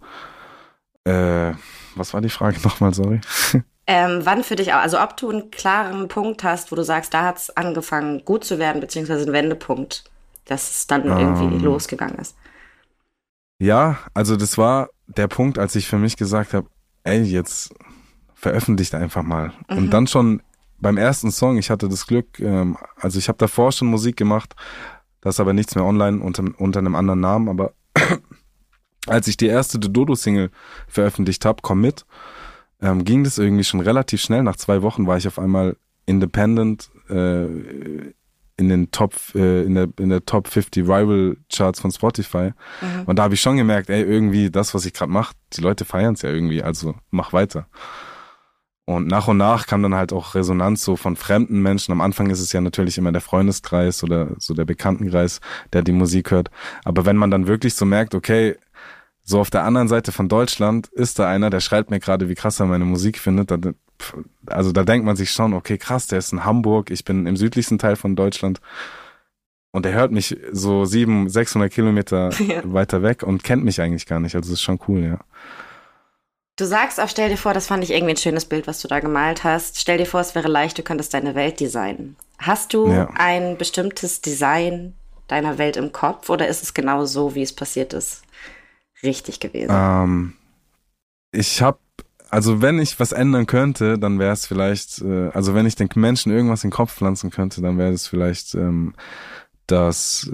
[1.09, 1.55] Äh,
[1.95, 3.21] was war die Frage nochmal, sorry?
[3.87, 7.15] Ähm, wann für dich auch, also ob du einen klaren Punkt hast, wo du sagst,
[7.15, 10.05] da hat es angefangen gut zu werden, beziehungsweise ein Wendepunkt,
[10.45, 12.37] dass es dann ähm, irgendwie losgegangen ist.
[13.59, 16.69] Ja, also das war der Punkt, als ich für mich gesagt habe,
[17.05, 17.75] ey, jetzt
[18.35, 19.53] veröffentlicht einfach mal.
[19.69, 19.79] Mhm.
[19.79, 20.43] Und dann schon
[20.79, 24.55] beim ersten Song, ich hatte das Glück, ähm, also ich habe davor schon Musik gemacht,
[25.23, 27.73] das ist aber nichts mehr online unter, unter einem anderen Namen, aber
[29.09, 30.51] als ich die erste Dodo-Single
[30.87, 32.07] veröffentlicht habe, Komm mit,
[32.81, 34.43] ähm, ging das irgendwie schon relativ schnell.
[34.43, 37.45] Nach zwei Wochen war ich auf einmal independent äh,
[38.59, 42.53] in den Top, äh, in der, in der Top 50 Rival Charts von Spotify.
[42.81, 43.05] Mhm.
[43.07, 45.85] Und da habe ich schon gemerkt, ey, irgendwie das, was ich gerade mache, die Leute
[45.85, 47.67] feiern es ja irgendwie, also mach weiter.
[48.85, 51.93] Und nach und nach kam dann halt auch Resonanz so von fremden Menschen.
[51.93, 55.43] Am Anfang ist es ja natürlich immer der Freundeskreis oder so der Bekanntenkreis,
[55.75, 56.51] der die Musik hört.
[56.85, 58.57] Aber wenn man dann wirklich so merkt, okay,
[59.29, 62.35] so auf der anderen Seite von Deutschland ist da einer, der schreibt mir gerade, wie
[62.35, 63.53] krass er meine Musik findet.
[64.47, 67.37] Also da denkt man sich schon, okay, krass, der ist in Hamburg, ich bin im
[67.37, 68.63] südlichsten Teil von Deutschland.
[69.71, 72.63] Und er hört mich so sieben, 600 Kilometer ja.
[72.65, 74.35] weiter weg und kennt mich eigentlich gar nicht.
[74.35, 75.19] Also das ist schon cool, ja.
[76.57, 78.89] Du sagst auch, stell dir vor, das fand ich irgendwie ein schönes Bild, was du
[78.89, 79.79] da gemalt hast.
[79.79, 82.17] Stell dir vor, es wäre leicht, du könntest deine Welt designen.
[82.39, 83.11] Hast du ja.
[83.15, 84.95] ein bestimmtes Design
[85.27, 88.23] deiner Welt im Kopf oder ist es genau so, wie es passiert ist?
[89.03, 89.71] Richtig gewesen?
[89.71, 90.33] Ähm,
[91.33, 91.79] ich habe,
[92.31, 95.89] also wenn ich was ändern könnte, dann wäre es vielleicht, äh, also wenn ich den
[95.95, 98.95] Menschen irgendwas in den Kopf pflanzen könnte, dann wäre es vielleicht, ähm,
[99.67, 100.31] dass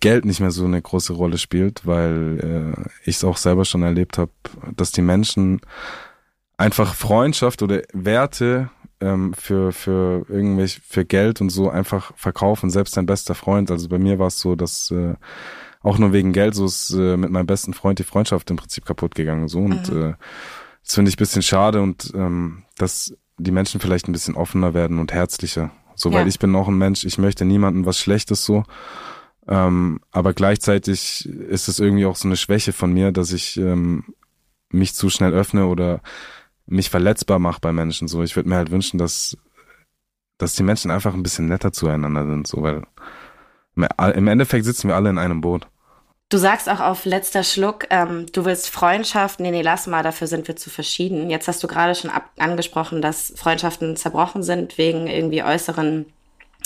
[0.00, 3.82] Geld nicht mehr so eine große Rolle spielt, weil äh, ich es auch selber schon
[3.82, 4.30] erlebt habe,
[4.76, 5.60] dass die Menschen
[6.56, 12.70] einfach Freundschaft oder Werte ähm, für für irgendwelche für Geld und so einfach verkaufen.
[12.70, 13.70] Selbst dein bester Freund.
[13.70, 15.14] Also bei mir war es so, dass äh,
[15.82, 18.84] auch nur wegen Geld, so ist äh, mit meinem besten Freund die Freundschaft im Prinzip
[18.84, 19.48] kaputt gegangen.
[19.48, 20.02] So und mhm.
[20.02, 20.14] äh,
[20.84, 24.98] das finde ich bisschen schade und ähm, dass die Menschen vielleicht ein bisschen offener werden
[24.98, 25.70] und herzlicher.
[25.94, 26.16] So, ja.
[26.16, 28.64] weil ich bin auch ein Mensch, ich möchte niemandem was Schlechtes so.
[29.48, 34.14] Ähm, aber gleichzeitig ist es irgendwie auch so eine Schwäche von mir, dass ich ähm,
[34.70, 36.00] mich zu schnell öffne oder
[36.66, 38.08] mich verletzbar mache bei Menschen.
[38.08, 39.36] So, ich würde mir halt wünschen, dass
[40.38, 42.82] dass die Menschen einfach ein bisschen netter zueinander sind, so weil
[43.76, 45.68] im Endeffekt sitzen wir alle in einem Boot.
[46.32, 50.26] Du sagst auch auf letzter Schluck, ähm, du willst Freundschaft, nee, nee, lass mal, dafür
[50.26, 51.28] sind wir zu verschieden.
[51.28, 56.06] Jetzt hast du gerade schon ab angesprochen, dass Freundschaften zerbrochen sind wegen irgendwie äußeren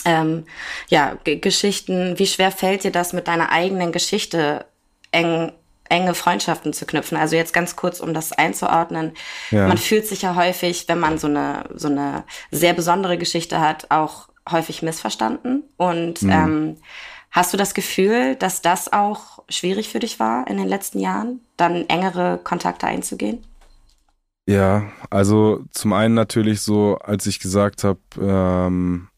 [0.05, 0.45] ähm,
[0.87, 2.17] ja, Geschichten.
[2.17, 4.67] Wie schwer fällt dir das mit deiner eigenen Geschichte
[5.11, 5.51] eng
[5.89, 7.19] enge Freundschaften zu knüpfen.
[7.19, 9.15] Also jetzt ganz kurz, um das einzuordnen.
[9.51, 9.67] Ja.
[9.67, 13.87] Man fühlt sich ja häufig, wenn man so eine, so eine sehr besondere Geschichte hat,
[13.91, 15.65] auch häufig missverstanden.
[15.77, 16.31] Und mhm.
[16.31, 16.77] ähm,
[17.33, 21.41] hast du das Gefühl, dass das auch schwierig für dich war in den letzten Jahren,
[21.57, 23.45] dann engere Kontakte einzugehen?
[24.49, 29.09] Ja, also zum einen natürlich so, als ich gesagt habe, ähm,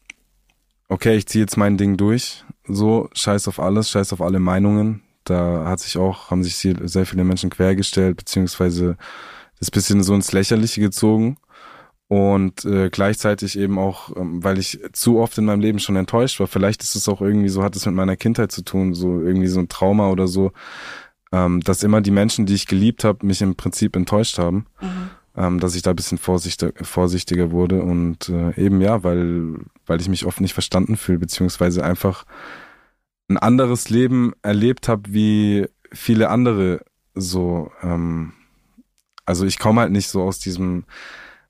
[0.87, 5.03] okay, ich ziehe jetzt mein Ding durch, so scheiß auf alles, scheiß auf alle Meinungen.
[5.23, 8.97] Da hat sich auch, haben sich sehr viele Menschen quergestellt, beziehungsweise
[9.59, 11.37] das bisschen so ins Lächerliche gezogen.
[12.09, 16.39] Und äh, gleichzeitig eben auch, ähm, weil ich zu oft in meinem Leben schon enttäuscht
[16.39, 16.47] war.
[16.47, 19.47] Vielleicht ist es auch irgendwie so, hat es mit meiner Kindheit zu tun, so irgendwie
[19.47, 20.51] so ein Trauma oder so,
[21.31, 24.65] ähm, dass immer die Menschen, die ich geliebt habe, mich im Prinzip enttäuscht haben.
[24.81, 29.55] Mhm ähm, dass ich da ein bisschen vorsichtig, vorsichtiger wurde und äh, eben ja, weil,
[29.85, 32.25] weil ich mich oft nicht verstanden fühle, beziehungsweise einfach
[33.29, 36.83] ein anderes Leben erlebt habe wie viele andere
[37.15, 37.71] so.
[37.81, 38.33] Ähm,
[39.25, 40.83] also ich komme halt nicht so aus diesem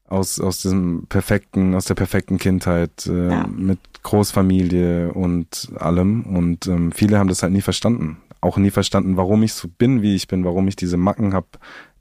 [0.10, 3.48] aus aus diesem perfekten aus der perfekten Kindheit äh, ja.
[3.48, 9.18] mit Großfamilie und allem und ähm, viele haben das halt nie verstanden auch nie verstanden
[9.18, 11.48] warum ich so bin wie ich bin warum ich diese Macken habe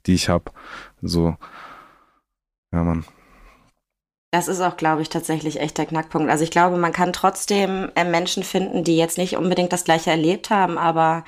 [0.05, 0.51] die ich habe
[1.01, 1.35] so
[2.71, 3.03] ja, Mann.
[4.31, 6.29] Das ist auch, glaube ich, tatsächlich echt der Knackpunkt.
[6.29, 10.11] Also ich glaube, man kann trotzdem äh, Menschen finden, die jetzt nicht unbedingt das Gleiche
[10.11, 11.23] erlebt haben, aber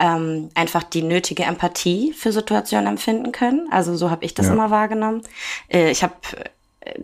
[0.00, 3.68] ähm, einfach die nötige Empathie für Situationen empfinden können.
[3.70, 4.54] Also so habe ich das ja.
[4.54, 5.22] immer wahrgenommen.
[5.68, 6.14] Äh, ich habe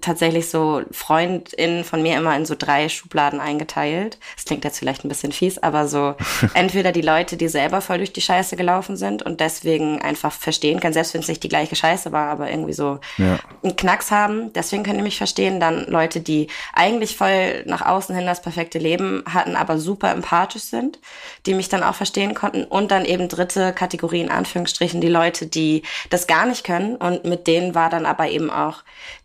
[0.00, 4.18] tatsächlich so FreundInnen von mir immer in so drei Schubladen eingeteilt.
[4.36, 6.14] Das klingt jetzt vielleicht ein bisschen fies, aber so
[6.54, 10.80] entweder die Leute, die selber voll durch die Scheiße gelaufen sind und deswegen einfach verstehen
[10.80, 13.38] können, selbst wenn es nicht die gleiche Scheiße war, aber irgendwie so ja.
[13.62, 15.60] einen Knacks haben, deswegen können die mich verstehen.
[15.60, 20.62] Dann Leute, die eigentlich voll nach außen hin das perfekte Leben hatten, aber super empathisch
[20.62, 20.98] sind,
[21.46, 22.64] die mich dann auch verstehen konnten.
[22.64, 27.24] Und dann eben dritte Kategorie in Anführungsstrichen, die Leute, die das gar nicht können und
[27.24, 28.82] mit denen war dann aber eben auch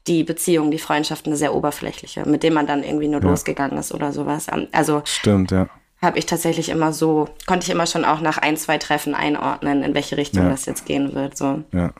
[0.08, 3.30] die Beziehung, die Freundschaft eine sehr oberflächliche, mit dem man dann irgendwie nur ja.
[3.30, 4.48] losgegangen ist oder sowas.
[4.72, 5.68] Also stimmt, ja.
[6.02, 9.84] Habe ich tatsächlich immer so, konnte ich immer schon auch nach ein, zwei Treffen einordnen,
[9.84, 10.50] in welche Richtung ja.
[10.50, 11.36] das jetzt gehen wird.
[11.36, 11.64] So.
[11.74, 11.92] Ja.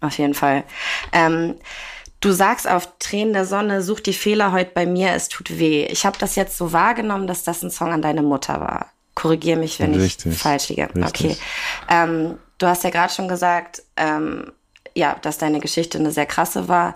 [0.00, 0.64] Auf jeden Fall.
[1.12, 1.54] Ähm,
[2.20, 5.84] Du sagst auf Tränen der Sonne, such die Fehler heute bei mir, es tut weh.
[5.84, 8.86] Ich habe das jetzt so wahrgenommen, dass das ein Song an deine Mutter war.
[9.14, 10.32] Korrigier mich, wenn Richtig.
[10.32, 10.88] ich falsch liege.
[10.94, 11.32] Richtig.
[11.32, 11.36] Okay.
[11.88, 14.50] Ähm, du hast ja gerade schon gesagt, ähm,
[14.94, 16.94] ja, dass deine Geschichte eine sehr krasse war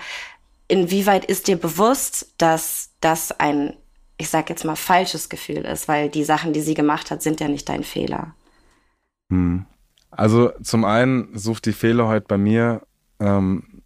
[0.71, 3.75] inwieweit ist dir bewusst, dass das ein,
[4.19, 7.41] ich sag jetzt mal, falsches Gefühl ist, weil die Sachen, die sie gemacht hat, sind
[7.41, 8.35] ja nicht dein Fehler.
[9.31, 9.67] Hm.
[10.11, 12.83] Also zum einen sucht die Fehler heute bei mir
[13.21, 13.83] ähm,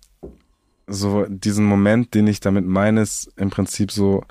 [0.86, 4.24] so diesen Moment, den ich damit meine, ist im Prinzip so,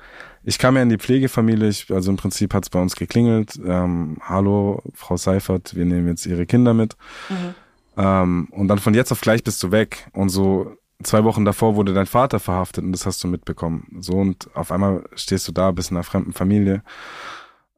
[0.44, 3.58] ich kam ja in die Pflegefamilie, ich, also im Prinzip hat es bei uns geklingelt,
[3.64, 6.96] ähm, hallo Frau Seifert, wir nehmen jetzt Ihre Kinder mit.
[7.28, 7.54] Mhm.
[7.96, 10.08] Ähm, und dann von jetzt auf gleich bist du weg.
[10.12, 13.86] Und so zwei Wochen davor wurde dein Vater verhaftet und das hast du mitbekommen.
[14.00, 16.82] So und auf einmal stehst du da, bist in einer fremden Familie.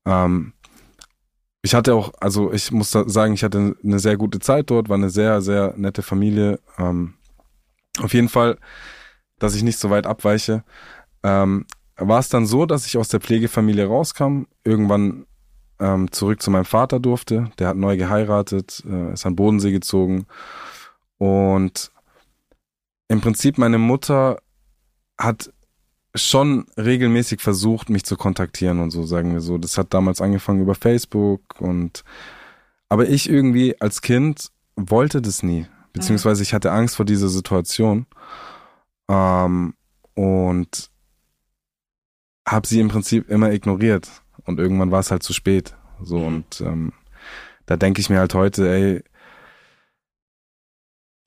[0.05, 0.53] Ähm,
[1.63, 4.97] ich hatte auch, also ich muss sagen, ich hatte eine sehr gute Zeit dort, war
[4.97, 6.61] eine sehr, sehr nette Familie.
[6.79, 7.15] Ähm,
[8.01, 8.59] auf jeden Fall,
[9.39, 10.63] dass ich nicht so weit abweiche.
[11.23, 15.27] Ähm, war es dann so, dass ich aus der Pflegefamilie rauskam, irgendwann
[15.81, 17.51] ähm, zurück zu meinem Vater durfte.
[17.59, 20.27] Der hat neu geheiratet, äh, ist an Bodensee gezogen
[21.19, 21.91] und
[23.09, 24.38] im Prinzip meine Mutter
[25.19, 25.53] hat
[26.14, 29.59] schon regelmäßig versucht, mich zu kontaktieren und so, sagen wir so.
[29.59, 32.05] Das hat damals angefangen über Facebook und
[32.88, 35.66] aber ich irgendwie als Kind wollte das nie.
[35.92, 38.07] Beziehungsweise ich hatte Angst vor dieser Situation.
[39.09, 39.75] Ähm,
[40.14, 40.90] und
[42.47, 44.09] habe sie im Prinzip immer ignoriert.
[44.45, 45.75] Und irgendwann war es halt zu spät.
[46.03, 46.27] So, mhm.
[46.27, 46.92] und ähm,
[47.66, 49.03] da denke ich mir halt heute, ey,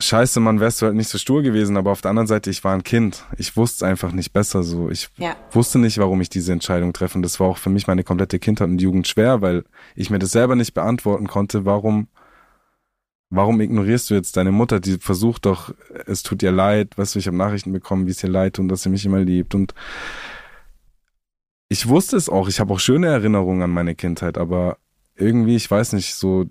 [0.01, 2.63] scheiße, man wärst du halt nicht so stur gewesen, aber auf der anderen Seite, ich
[2.63, 3.25] war ein Kind.
[3.37, 4.89] Ich wusste einfach nicht besser so.
[4.89, 5.35] Ich ja.
[5.51, 7.17] wusste nicht, warum ich diese Entscheidung treffe.
[7.17, 10.19] Und das war auch für mich meine komplette Kindheit und Jugend schwer, weil ich mir
[10.19, 12.07] das selber nicht beantworten konnte, warum,
[13.29, 15.73] warum ignorierst du jetzt deine Mutter, die versucht doch,
[16.05, 18.63] es tut ihr leid, weißt du, ich habe Nachrichten bekommen, wie es ihr leid tut
[18.63, 19.73] und dass sie mich immer liebt und
[21.71, 24.77] ich wusste es auch, ich habe auch schöne Erinnerungen an meine Kindheit, aber
[25.15, 26.45] irgendwie, ich weiß nicht, so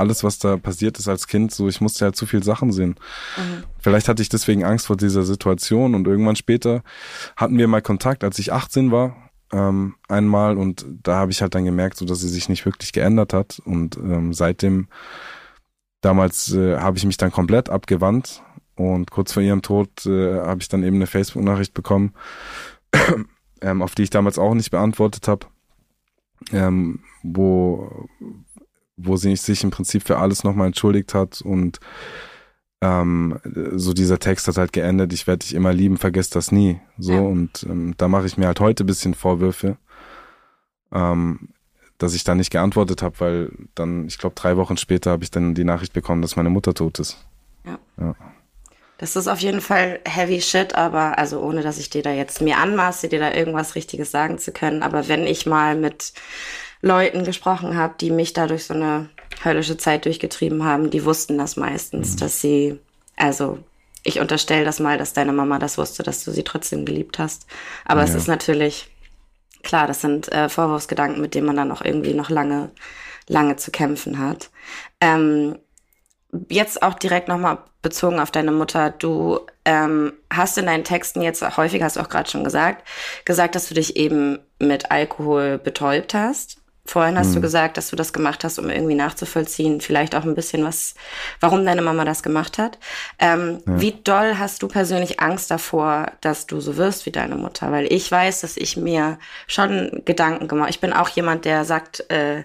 [0.00, 2.96] alles, was da passiert ist als Kind, so ich musste halt zu viel Sachen sehen.
[3.36, 3.64] Mhm.
[3.78, 6.82] Vielleicht hatte ich deswegen Angst vor dieser Situation und irgendwann später
[7.36, 11.54] hatten wir mal Kontakt, als ich 18 war, ähm, einmal und da habe ich halt
[11.54, 14.88] dann gemerkt, so dass sie sich nicht wirklich geändert hat und ähm, seitdem
[16.00, 18.42] damals äh, habe ich mich dann komplett abgewandt
[18.76, 22.14] und kurz vor ihrem Tod äh, habe ich dann eben eine Facebook-Nachricht bekommen,
[23.60, 25.46] ähm, auf die ich damals auch nicht beantwortet habe,
[26.52, 28.08] ähm, wo
[29.02, 31.80] wo sie sich im Prinzip für alles nochmal entschuldigt hat und
[32.82, 33.38] ähm,
[33.72, 36.80] so dieser Text hat halt geendet, ich werde dich immer lieben, vergesst das nie.
[36.98, 37.20] So, ja.
[37.20, 39.76] und ähm, da mache ich mir halt heute bisschen Vorwürfe,
[40.92, 41.50] ähm,
[41.98, 45.30] dass ich da nicht geantwortet habe, weil dann, ich glaube, drei Wochen später habe ich
[45.30, 47.18] dann die Nachricht bekommen, dass meine Mutter tot ist.
[47.66, 47.78] Ja.
[47.98, 48.14] ja.
[48.96, 52.40] Das ist auf jeden Fall heavy shit, aber also ohne dass ich dir da jetzt
[52.40, 54.82] mir anmaße, dir da irgendwas Richtiges sagen zu können.
[54.82, 56.12] Aber wenn ich mal mit
[56.82, 59.10] Leuten gesprochen habe, die mich da durch so eine
[59.44, 62.16] höllische Zeit durchgetrieben haben, die wussten das meistens, mhm.
[62.18, 62.78] dass sie,
[63.16, 63.58] also
[64.02, 67.46] ich unterstelle das mal, dass deine Mama das wusste, dass du sie trotzdem geliebt hast.
[67.84, 68.06] Aber ja.
[68.06, 68.88] es ist natürlich,
[69.62, 72.70] klar, das sind äh, Vorwurfsgedanken, mit denen man dann auch irgendwie noch lange,
[73.28, 74.50] lange zu kämpfen hat.
[75.00, 75.58] Ähm,
[76.48, 78.90] jetzt auch direkt nochmal bezogen auf deine Mutter.
[78.90, 82.86] Du ähm, hast in deinen Texten jetzt häufig, hast du auch gerade schon gesagt,
[83.24, 86.58] gesagt, dass du dich eben mit Alkohol betäubt hast.
[86.86, 87.34] Vorhin hast hm.
[87.36, 90.94] du gesagt, dass du das gemacht hast, um irgendwie nachzuvollziehen, vielleicht auch ein bisschen was,
[91.38, 92.78] warum deine Mama das gemacht hat.
[93.18, 93.80] Ähm, ja.
[93.80, 97.70] Wie doll hast du persönlich Angst davor, dass du so wirst wie deine Mutter?
[97.70, 100.70] Weil ich weiß, dass ich mir schon Gedanken gemacht.
[100.70, 102.44] Ich bin auch jemand, der sagt äh,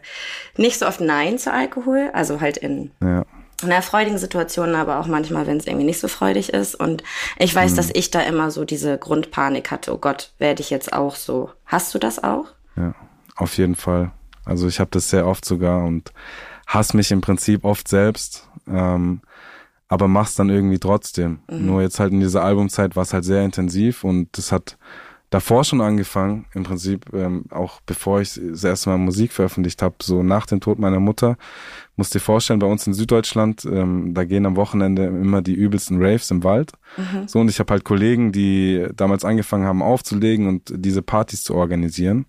[0.57, 3.25] nicht so oft Nein zu Alkohol, also halt in ja
[3.63, 6.75] in einer freudigen Situation, aber auch manchmal, wenn es irgendwie nicht so freudig ist.
[6.75, 7.03] Und
[7.37, 7.75] ich weiß, mhm.
[7.77, 9.93] dass ich da immer so diese Grundpanik hatte.
[9.93, 11.51] Oh Gott, werde ich jetzt auch so?
[11.65, 12.47] Hast du das auch?
[12.75, 12.93] Ja,
[13.35, 14.11] auf jeden Fall.
[14.45, 16.13] Also ich habe das sehr oft sogar und
[16.67, 19.21] hasse mich im Prinzip oft selbst, ähm,
[19.87, 21.39] aber mach's dann irgendwie trotzdem.
[21.49, 21.65] Mhm.
[21.65, 24.77] Nur jetzt halt in dieser Albumzeit war es halt sehr intensiv und das hat
[25.29, 29.95] davor schon angefangen, im Prinzip, ähm, auch bevor ich das erste Mal Musik veröffentlicht habe,
[30.01, 31.37] so nach dem Tod meiner Mutter,
[31.97, 36.01] musst dir vorstellen, bei uns in Süddeutschland, ähm, da gehen am Wochenende immer die übelsten
[36.01, 36.71] Raves im Wald.
[36.95, 37.27] Mhm.
[37.27, 41.55] So, und ich habe halt Kollegen, die damals angefangen haben aufzulegen und diese Partys zu
[41.55, 42.25] organisieren.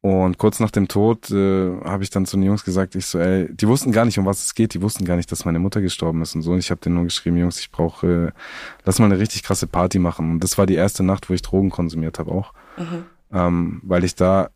[0.00, 3.18] Und kurz nach dem Tod äh, habe ich dann zu den Jungs gesagt, ich so,
[3.18, 5.58] ey, die wussten gar nicht, um was es geht, die wussten gar nicht, dass meine
[5.58, 6.52] Mutter gestorben ist und so.
[6.52, 8.32] Und ich habe denen nur geschrieben, Jungs, ich brauche, äh,
[8.84, 10.30] lass mal eine richtig krasse Party machen.
[10.30, 12.52] Und das war die erste Nacht, wo ich Drogen konsumiert habe auch.
[12.76, 13.04] Mhm.
[13.32, 14.50] Ähm, weil ich da,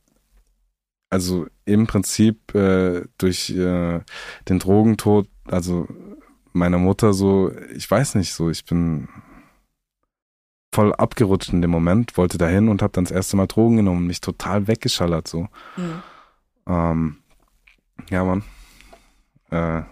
[1.10, 4.00] also im Prinzip äh, durch äh,
[4.48, 5.88] den Drogentod, also
[6.52, 9.08] meiner Mutter so, ich weiß nicht so, ich bin
[10.72, 13.98] voll abgerutscht in dem Moment, wollte dahin und habe dann das erste Mal Drogen genommen
[13.98, 15.48] und mich total weggeschallert so.
[15.76, 16.02] Mhm.
[16.66, 17.16] Ähm,
[18.08, 18.42] ja, Mann.
[19.50, 19.82] Äh,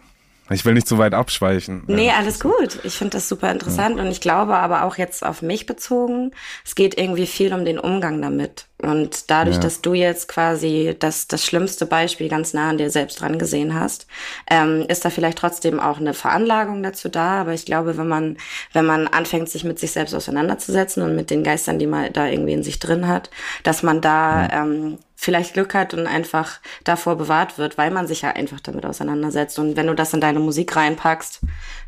[0.51, 1.85] ich will nicht zu weit abschweifen.
[1.87, 2.81] Nee, alles gut.
[2.83, 4.03] Ich finde das super interessant ja.
[4.03, 6.33] und ich glaube aber auch jetzt auf mich bezogen,
[6.65, 8.67] es geht irgendwie viel um den Umgang damit.
[8.83, 9.63] Und dadurch, ja.
[9.63, 13.75] dass du jetzt quasi das, das schlimmste Beispiel ganz nah an dir selbst dran gesehen
[13.75, 14.07] hast,
[14.51, 17.43] ähm, ist da vielleicht trotzdem auch eine Veranlagung dazu da.
[17.43, 18.39] Aber ich glaube, wenn man,
[18.73, 22.27] wenn man anfängt, sich mit sich selbst auseinanderzusetzen und mit den Geistern, die man da
[22.27, 23.31] irgendwie in sich drin hat,
[23.63, 24.63] dass man da ja.
[24.63, 28.87] ähm, vielleicht Glück hat und einfach davor bewahrt wird, weil man sich ja einfach damit
[28.87, 29.59] auseinandersetzt.
[29.59, 31.41] Und wenn du das in deine Musik reinpackst,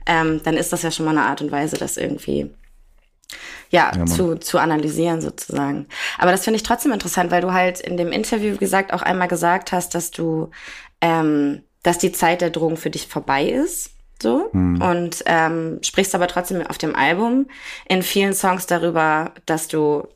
[0.04, 2.50] ähm, dann ist das ja schon mal eine Art und Weise, das irgendwie
[3.70, 5.86] ja, ja zu, zu analysieren sozusagen.
[6.18, 9.28] Aber das finde ich trotzdem interessant, weil du halt in dem Interview gesagt auch einmal
[9.28, 10.50] gesagt hast, dass du,
[11.00, 13.92] ähm, dass die Zeit der Drogen für dich vorbei ist.
[14.20, 14.50] So.
[14.52, 14.82] Hm.
[14.82, 17.46] Und ähm, sprichst aber trotzdem auf dem Album
[17.88, 20.06] in vielen Songs darüber, dass du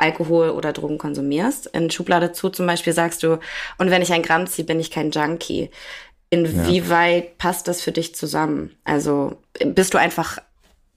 [0.00, 1.66] Alkohol oder Drogen konsumierst.
[1.68, 3.38] In Schublade zu zum Beispiel sagst du,
[3.78, 5.70] und wenn ich ein Gramm ziehe, bin ich kein Junkie.
[6.30, 7.30] Inwieweit ja.
[7.38, 8.70] passt das für dich zusammen?
[8.84, 10.38] Also bist du einfach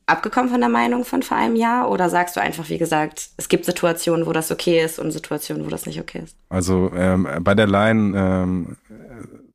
[0.05, 3.47] abgekommen von der Meinung von vor einem Jahr oder sagst du einfach, wie gesagt, es
[3.49, 6.35] gibt Situationen, wo das okay ist und Situationen, wo das nicht okay ist?
[6.49, 8.77] Also ähm, bei der Line, ähm,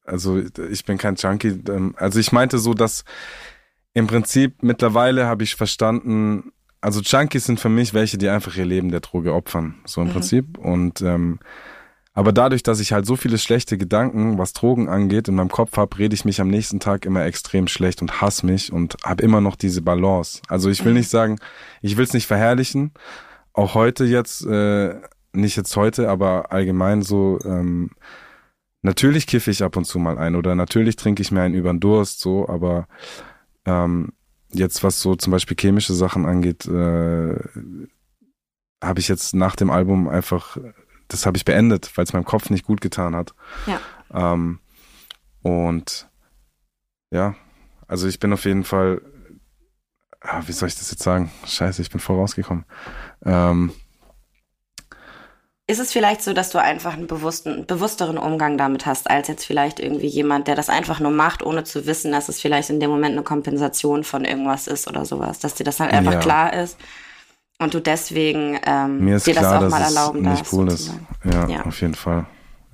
[0.05, 1.61] also ich bin kein Junkie.
[1.69, 3.05] Ähm, also ich meinte so, dass
[3.95, 8.67] im Prinzip mittlerweile habe ich verstanden, also Junkies sind für mich welche, die einfach ihr
[8.67, 10.13] Leben der Droge opfern, so im mhm.
[10.13, 10.59] Prinzip.
[10.59, 11.39] Und ähm,
[12.19, 15.77] aber dadurch, dass ich halt so viele schlechte Gedanken, was Drogen angeht, in meinem Kopf
[15.77, 19.23] habe, rede ich mich am nächsten Tag immer extrem schlecht und hasse mich und habe
[19.23, 20.43] immer noch diese Balance.
[20.49, 20.99] Also ich will mhm.
[20.99, 21.39] nicht sagen,
[21.81, 22.93] ich will es nicht verherrlichen.
[23.53, 24.97] Auch heute jetzt, äh,
[25.33, 27.91] nicht jetzt heute, aber allgemein so, ähm,
[28.83, 31.73] natürlich kiffe ich ab und zu mal ein oder natürlich trinke ich mir einen über
[31.73, 32.89] den Durst, so, aber
[33.65, 34.13] ähm,
[34.53, 37.37] jetzt was so zum Beispiel chemische Sachen angeht, äh,
[38.83, 40.57] habe ich jetzt nach dem Album einfach,
[41.09, 43.35] das habe ich beendet, weil es meinem Kopf nicht gut getan hat.
[43.67, 43.81] Ja.
[44.13, 44.61] Ähm,
[45.43, 46.09] und
[47.11, 47.35] ja,
[47.87, 49.03] also ich bin auf jeden Fall,
[50.21, 51.31] ah, wie soll ich das jetzt sagen?
[51.47, 52.65] Scheiße, ich bin vorausgekommen.
[53.25, 53.73] Ähm,
[55.69, 59.45] ist es vielleicht so, dass du einfach einen bewussten, bewussteren Umgang damit hast, als jetzt
[59.45, 62.81] vielleicht irgendwie jemand, der das einfach nur macht, ohne zu wissen, dass es vielleicht in
[62.81, 66.21] dem Moment eine Kompensation von irgendwas ist oder sowas, dass dir das halt einfach ja.
[66.21, 66.79] klar ist
[67.59, 70.53] und du deswegen ähm, Mir ist dir klar, das auch mal erlauben darfst.
[70.53, 70.91] Cool ist.
[71.25, 72.25] Ja, ja, auf jeden Fall.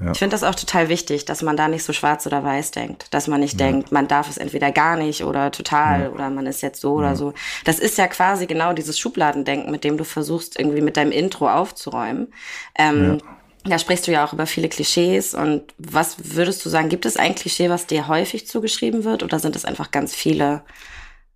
[0.04, 0.12] Ja.
[0.12, 3.06] Ich finde das auch total wichtig, dass man da nicht so schwarz oder weiß denkt.
[3.12, 3.66] Dass man nicht ja.
[3.66, 6.08] denkt, man darf es entweder gar nicht oder total ja.
[6.10, 7.32] oder man ist jetzt so oder so.
[7.64, 11.48] Das ist ja quasi genau dieses Schubladendenken, mit dem du versuchst, irgendwie mit deinem Intro
[11.48, 12.34] aufzuräumen.
[12.74, 13.18] Ähm,
[13.64, 15.32] da sprichst du ja auch über viele Klischees.
[15.32, 19.38] Und was würdest du sagen, gibt es ein Klischee, was dir häufig zugeschrieben wird oder
[19.38, 20.62] sind es einfach ganz viele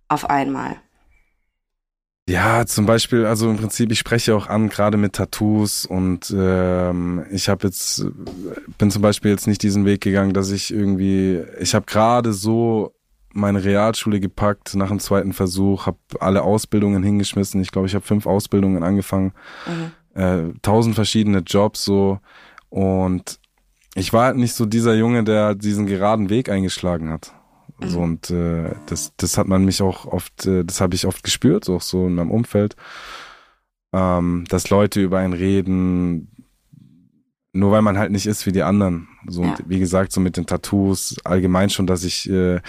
[0.09, 0.77] auf einmal?
[2.29, 7.25] Ja, zum Beispiel, also im Prinzip, ich spreche auch an, gerade mit Tattoos und ähm,
[7.31, 8.05] ich habe jetzt,
[8.77, 12.93] bin zum Beispiel jetzt nicht diesen Weg gegangen, dass ich irgendwie, ich habe gerade so
[13.33, 17.61] meine Realschule gepackt nach dem zweiten Versuch, habe alle Ausbildungen hingeschmissen.
[17.61, 19.33] Ich glaube, ich habe fünf Ausbildungen angefangen,
[19.65, 20.21] mhm.
[20.21, 22.19] äh, tausend verschiedene Jobs so
[22.69, 23.39] und
[23.95, 27.33] ich war halt nicht so dieser Junge, der diesen geraden Weg eingeschlagen hat.
[27.79, 27.89] Mhm.
[27.89, 31.23] So, und äh, das, das hat man mich auch oft, äh, das habe ich oft
[31.23, 32.75] gespürt, auch so in meinem Umfeld,
[33.93, 36.45] ähm, dass Leute über einen reden,
[37.53, 39.07] nur weil man halt nicht ist wie die anderen.
[39.27, 39.51] So, ja.
[39.51, 42.61] und wie gesagt, so mit den Tattoos, allgemein schon, dass ich äh,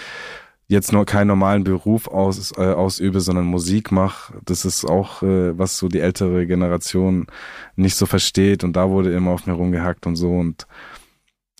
[0.71, 4.33] jetzt nur keinen normalen Beruf aus, äh, ausübe, sondern Musik mache.
[4.45, 7.27] Das ist auch, äh, was so die ältere Generation
[7.75, 8.63] nicht so versteht.
[8.63, 10.31] Und da wurde immer auf mir rumgehackt und so.
[10.31, 10.67] Und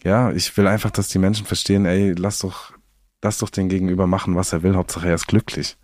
[0.04, 2.72] ja, ich will einfach, dass die Menschen verstehen, ey, lass doch,
[3.22, 4.76] lass doch den Gegenüber machen, was er will.
[4.76, 5.78] Hauptsache er ist glücklich.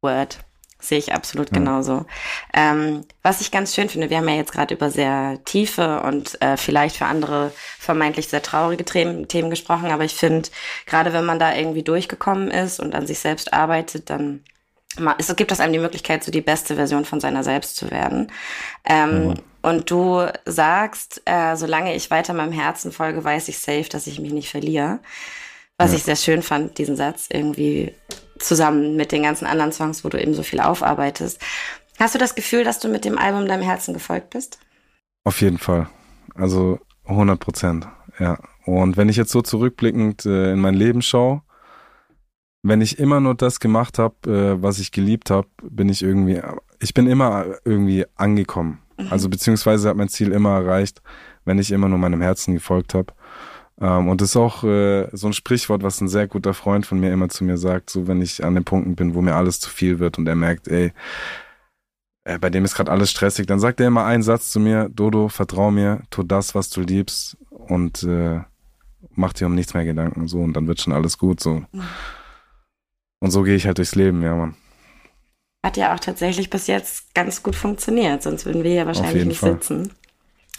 [0.00, 0.38] Word.
[0.82, 1.58] Sehe ich absolut ja.
[1.58, 2.06] genauso.
[2.52, 6.42] Ähm, was ich ganz schön finde, wir haben ja jetzt gerade über sehr tiefe und
[6.42, 10.48] äh, vielleicht für andere vermeintlich sehr traurige Themen, Themen gesprochen, aber ich finde,
[10.86, 14.42] gerade wenn man da irgendwie durchgekommen ist und an sich selbst arbeitet, dann
[15.16, 18.30] es gibt das einem die Möglichkeit, so die beste Version von seiner selbst zu werden.
[18.84, 19.34] Ähm, mhm.
[19.62, 24.20] Und du sagst, äh, solange ich weiter meinem Herzen folge, weiß ich safe, dass ich
[24.20, 24.98] mich nicht verliere.
[25.78, 25.96] Was ja.
[25.96, 27.92] ich sehr schön fand, diesen Satz irgendwie
[28.38, 31.40] zusammen mit den ganzen anderen Songs, wo du eben so viel aufarbeitest.
[31.98, 34.58] Hast du das Gefühl, dass du mit dem Album deinem Herzen gefolgt bist?
[35.24, 35.88] Auf jeden Fall.
[36.34, 37.86] Also 100 Prozent,
[38.18, 38.38] ja.
[38.64, 41.42] Und wenn ich jetzt so zurückblickend äh, in mein Leben schaue,
[42.62, 46.40] wenn ich immer nur das gemacht habe, äh, was ich geliebt habe, bin ich irgendwie,
[46.80, 48.80] ich bin immer irgendwie angekommen.
[48.98, 49.08] Mhm.
[49.10, 51.02] Also beziehungsweise hat mein Ziel immer erreicht,
[51.44, 53.12] wenn ich immer nur meinem Herzen gefolgt habe.
[53.80, 57.00] Ähm, und das ist auch äh, so ein Sprichwort, was ein sehr guter Freund von
[57.00, 59.60] mir immer zu mir sagt, so wenn ich an den Punkten bin, wo mir alles
[59.60, 60.92] zu viel wird und er merkt, ey,
[62.24, 64.88] äh, bei dem ist gerade alles stressig, dann sagt er immer einen Satz zu mir,
[64.88, 68.40] Dodo, vertrau mir, tu das, was du liebst und äh,
[69.10, 71.62] mach dir um nichts mehr Gedanken so und dann wird schon alles gut so.
[71.72, 71.82] Mhm.
[73.20, 74.56] Und so gehe ich halt durchs Leben, ja, Mann.
[75.64, 79.38] Hat ja auch tatsächlich bis jetzt ganz gut funktioniert, sonst würden wir ja wahrscheinlich nicht
[79.38, 79.52] Fall.
[79.52, 79.92] sitzen.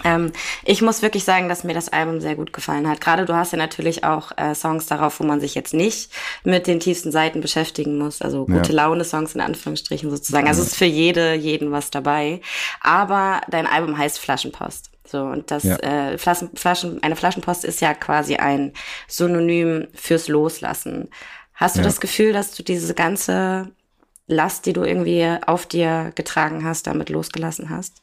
[0.04, 0.32] Ähm,
[0.66, 3.00] ich muss wirklich sagen, dass mir das Album sehr gut gefallen hat.
[3.00, 6.12] Gerade du hast ja natürlich auch äh, Songs darauf, wo man sich jetzt nicht
[6.44, 8.22] mit den tiefsten Seiten beschäftigen muss.
[8.22, 8.84] Also gute ja.
[8.84, 10.48] Laune-Songs in Anführungsstrichen sozusagen.
[10.48, 12.42] Also es ist für jede, jeden was dabei.
[12.82, 14.90] Aber dein Album heißt Flaschenpost.
[15.06, 15.76] So, und das ja.
[15.78, 18.74] äh, Flaschen, Flaschen, eine Flaschenpost ist ja quasi ein
[19.08, 21.10] Synonym fürs Loslassen.
[21.54, 21.86] Hast du ja.
[21.86, 23.70] das Gefühl, dass du diese ganze
[24.26, 28.02] Last, die du irgendwie auf dir getragen hast, damit losgelassen hast?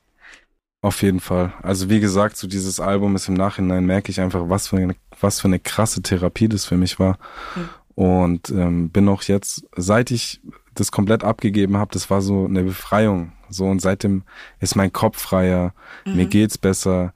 [0.83, 1.53] Auf jeden Fall.
[1.63, 4.97] Also wie gesagt, so dieses Album ist im Nachhinein merke ich einfach, was für eine,
[5.21, 7.19] was für eine krasse Therapie das für mich war.
[7.55, 7.69] Mhm.
[7.95, 10.41] Und ähm, bin auch jetzt, seit ich
[10.75, 13.33] das komplett abgegeben habe, das war so eine Befreiung.
[13.51, 14.23] So und seitdem
[14.61, 15.75] ist mein Kopf freier,
[16.07, 16.17] mhm.
[16.17, 17.13] mir geht's besser,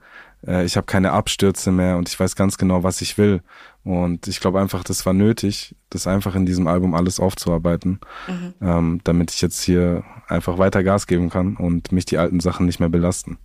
[0.47, 3.41] äh, ich habe keine Abstürze mehr und ich weiß ganz genau, was ich will.
[3.83, 8.53] Und ich glaube einfach, das war nötig, das einfach in diesem Album alles aufzuarbeiten, mhm.
[8.61, 12.65] ähm, damit ich jetzt hier einfach weiter Gas geben kann und mich die alten Sachen
[12.65, 13.37] nicht mehr belasten.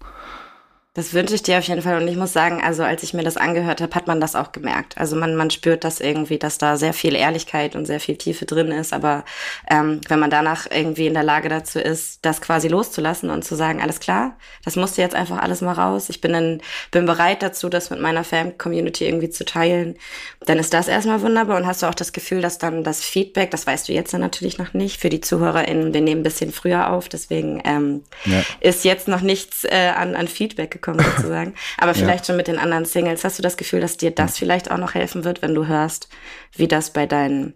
[0.93, 2.03] Das wünsche ich dir auf jeden Fall.
[2.03, 4.51] Und ich muss sagen, also als ich mir das angehört habe, hat man das auch
[4.51, 4.99] gemerkt.
[4.99, 8.45] Also man, man spürt das irgendwie, dass da sehr viel Ehrlichkeit und sehr viel Tiefe
[8.45, 8.93] drin ist.
[8.93, 9.25] Aber
[9.71, 13.55] ähm, wenn man danach irgendwie in der Lage dazu ist, das quasi loszulassen und zu
[13.55, 16.09] sagen, alles klar, das musste jetzt einfach alles mal raus.
[16.09, 16.61] Ich bin, in,
[16.91, 19.97] bin bereit dazu, das mit meiner Fan-Community irgendwie zu teilen.
[20.45, 21.57] Dann ist das erstmal wunderbar.
[21.57, 24.23] Und hast du auch das Gefühl, dass dann das Feedback, das weißt du jetzt dann
[24.23, 27.09] natürlich noch nicht, für die ZuhörerInnen, wir nehmen ein bisschen früher auf.
[27.09, 28.43] Deswegen ähm, ja.
[28.59, 31.55] ist jetzt noch nichts äh, an, an Feedback gekommen sozusagen.
[31.79, 32.27] Aber vielleicht ja.
[32.27, 33.25] schon mit den anderen Singles.
[33.25, 36.09] Hast du das Gefühl, dass dir das vielleicht auch noch helfen wird, wenn du hörst,
[36.57, 37.55] wie das bei deinen,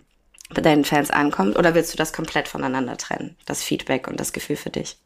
[0.54, 1.58] bei deinen Fans ankommt?
[1.58, 3.36] Oder willst du das komplett voneinander trennen?
[3.46, 4.96] Das Feedback und das Gefühl für dich?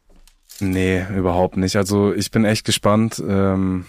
[0.59, 1.75] Nee, überhaupt nicht.
[1.75, 3.21] Also ich bin echt gespannt.
[3.25, 3.85] Ähm,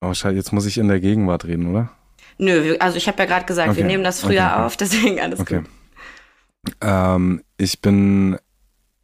[0.00, 1.90] oh, scheiße, jetzt muss ich in der Gegenwart reden, oder?
[2.38, 3.78] Nö, also ich habe ja gerade gesagt, okay.
[3.78, 4.62] wir nehmen das früher okay.
[4.62, 5.58] auf, deswegen alles okay.
[5.58, 5.66] gut.
[6.80, 8.38] Ähm, ich bin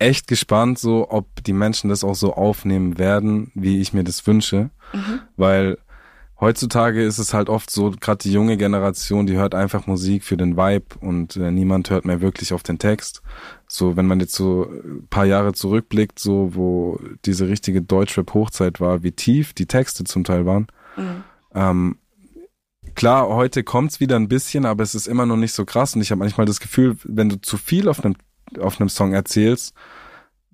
[0.04, 4.26] echt gespannt, so ob die Menschen das auch so aufnehmen werden, wie ich mir das
[4.26, 5.20] wünsche, mhm.
[5.36, 5.78] weil
[6.40, 10.36] heutzutage ist es halt oft so, gerade die junge Generation, die hört einfach Musik für
[10.36, 13.22] den Vibe und äh, niemand hört mehr wirklich auf den Text.
[13.66, 19.02] So, wenn man jetzt so ein paar Jahre zurückblickt, so wo diese richtige Deutschrap-Hochzeit war,
[19.02, 21.24] wie tief die Texte zum Teil waren, mhm.
[21.54, 21.98] Ähm,
[22.94, 25.94] klar, heute kommt's wieder ein bisschen, aber es ist immer noch nicht so krass.
[25.94, 28.16] Und ich habe manchmal das Gefühl, wenn du zu viel auf einem,
[28.58, 29.74] auf einem Song erzählst,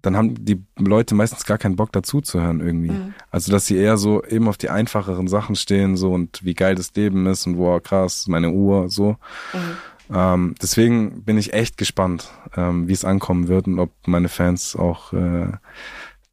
[0.03, 2.93] dann haben die Leute meistens gar keinen Bock dazu zu hören irgendwie.
[2.93, 3.15] Mhm.
[3.31, 6.75] Also dass sie eher so eben auf die einfacheren Sachen stehen so und wie geil
[6.75, 9.17] das Leben ist und wow krass meine Uhr so.
[9.53, 9.77] Mhm.
[10.13, 14.75] Ähm, deswegen bin ich echt gespannt, ähm, wie es ankommen wird und ob meine Fans
[14.75, 15.53] auch äh,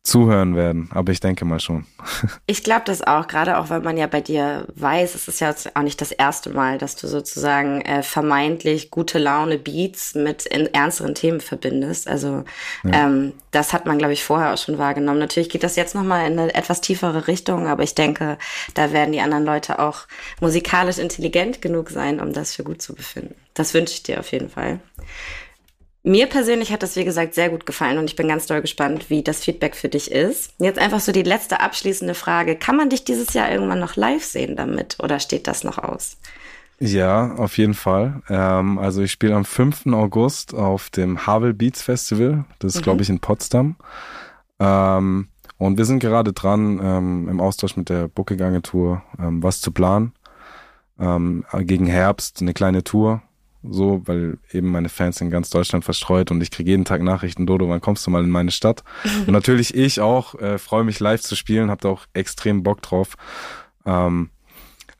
[0.07, 1.85] zuhören werden, aber ich denke mal schon.
[2.49, 5.53] Ich glaube das auch, gerade auch, weil man ja bei dir weiß, es ist ja
[5.73, 10.67] auch nicht das erste Mal, dass du sozusagen äh, vermeintlich gute Laune Beats mit in
[10.73, 12.07] ernsteren Themen verbindest.
[12.07, 12.45] Also
[12.83, 13.05] ja.
[13.05, 15.19] ähm, das hat man, glaube ich, vorher auch schon wahrgenommen.
[15.19, 18.37] Natürlich geht das jetzt nochmal in eine etwas tiefere Richtung, aber ich denke,
[18.75, 20.07] da werden die anderen Leute auch
[20.39, 23.35] musikalisch intelligent genug sein, um das für gut zu befinden.
[23.53, 24.79] Das wünsche ich dir auf jeden Fall.
[26.07, 29.09] Mir persönlich hat das, wie gesagt, sehr gut gefallen und ich bin ganz doll gespannt,
[29.09, 30.53] wie das Feedback für dich ist.
[30.57, 32.55] Jetzt einfach so die letzte abschließende Frage.
[32.55, 36.15] Kann man dich dieses Jahr irgendwann noch live sehen damit oder steht das noch aus?
[36.79, 38.21] Ja, auf jeden Fall.
[38.29, 39.87] Ähm, also ich spiele am 5.
[39.87, 42.45] August auf dem Havel Beats Festival.
[42.59, 42.83] Das ist, mhm.
[42.83, 43.75] glaube ich, in Potsdam.
[44.61, 45.27] Ähm,
[45.57, 50.13] und wir sind gerade dran, ähm, im Austausch mit der Booking-Agentur ähm, was zu planen.
[50.97, 53.23] Ähm, gegen Herbst eine kleine Tour
[53.63, 57.45] so, weil eben meine Fans in ganz Deutschland verstreut und ich kriege jeden Tag Nachrichten,
[57.45, 58.83] Dodo, wann kommst du mal in meine Stadt?
[59.27, 62.81] und natürlich ich auch, äh, freue mich live zu spielen, habe da auch extrem Bock
[62.81, 63.15] drauf.
[63.85, 64.29] Ähm,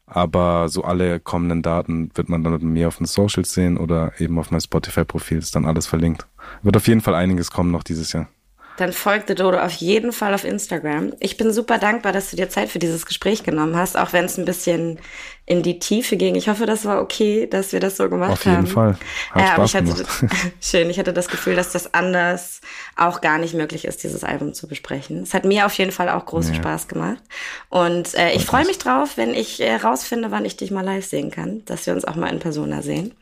[0.06, 4.14] aber so alle kommenden Daten wird man dann mit mir auf den Socials sehen oder
[4.20, 6.28] eben auf meinem Spotify-Profil ist dann alles verlinkt.
[6.62, 8.30] Wird auf jeden Fall einiges kommen noch dieses Jahr
[8.78, 11.14] dann folgte Dodo auf jeden Fall auf Instagram.
[11.20, 14.26] Ich bin super dankbar, dass du dir Zeit für dieses Gespräch genommen hast, auch wenn
[14.26, 15.00] es ein bisschen
[15.48, 16.36] in die Tiefe ging.
[16.36, 18.66] Ich hoffe, das war okay, dass wir das so gemacht haben.
[18.66, 18.96] Auf jeden haben.
[18.96, 18.98] Fall.
[19.32, 20.06] Hat ja, Spaß ich hatte,
[20.62, 20.90] schön.
[20.90, 22.62] Ich hatte das Gefühl, dass das anders
[22.96, 25.24] auch gar nicht möglich ist, dieses Album zu besprechen.
[25.24, 26.60] Es hat mir auf jeden Fall auch großen ja.
[26.60, 27.24] Spaß gemacht.
[27.70, 31.06] Und äh, ich freue mich drauf, wenn ich äh, rausfinde, wann ich dich mal live
[31.06, 33.16] sehen kann, dass wir uns auch mal in Persona sehen.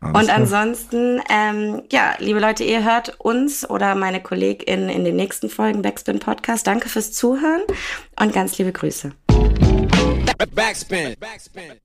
[0.00, 5.16] Alles und ansonsten, ähm, ja, liebe Leute, ihr hört uns oder meine KollegInnen in den
[5.16, 6.66] nächsten Folgen Backspin Podcast.
[6.66, 7.62] Danke fürs Zuhören
[8.18, 9.12] und ganz liebe Grüße.
[10.54, 11.14] Backspin.
[11.20, 11.82] Backspin.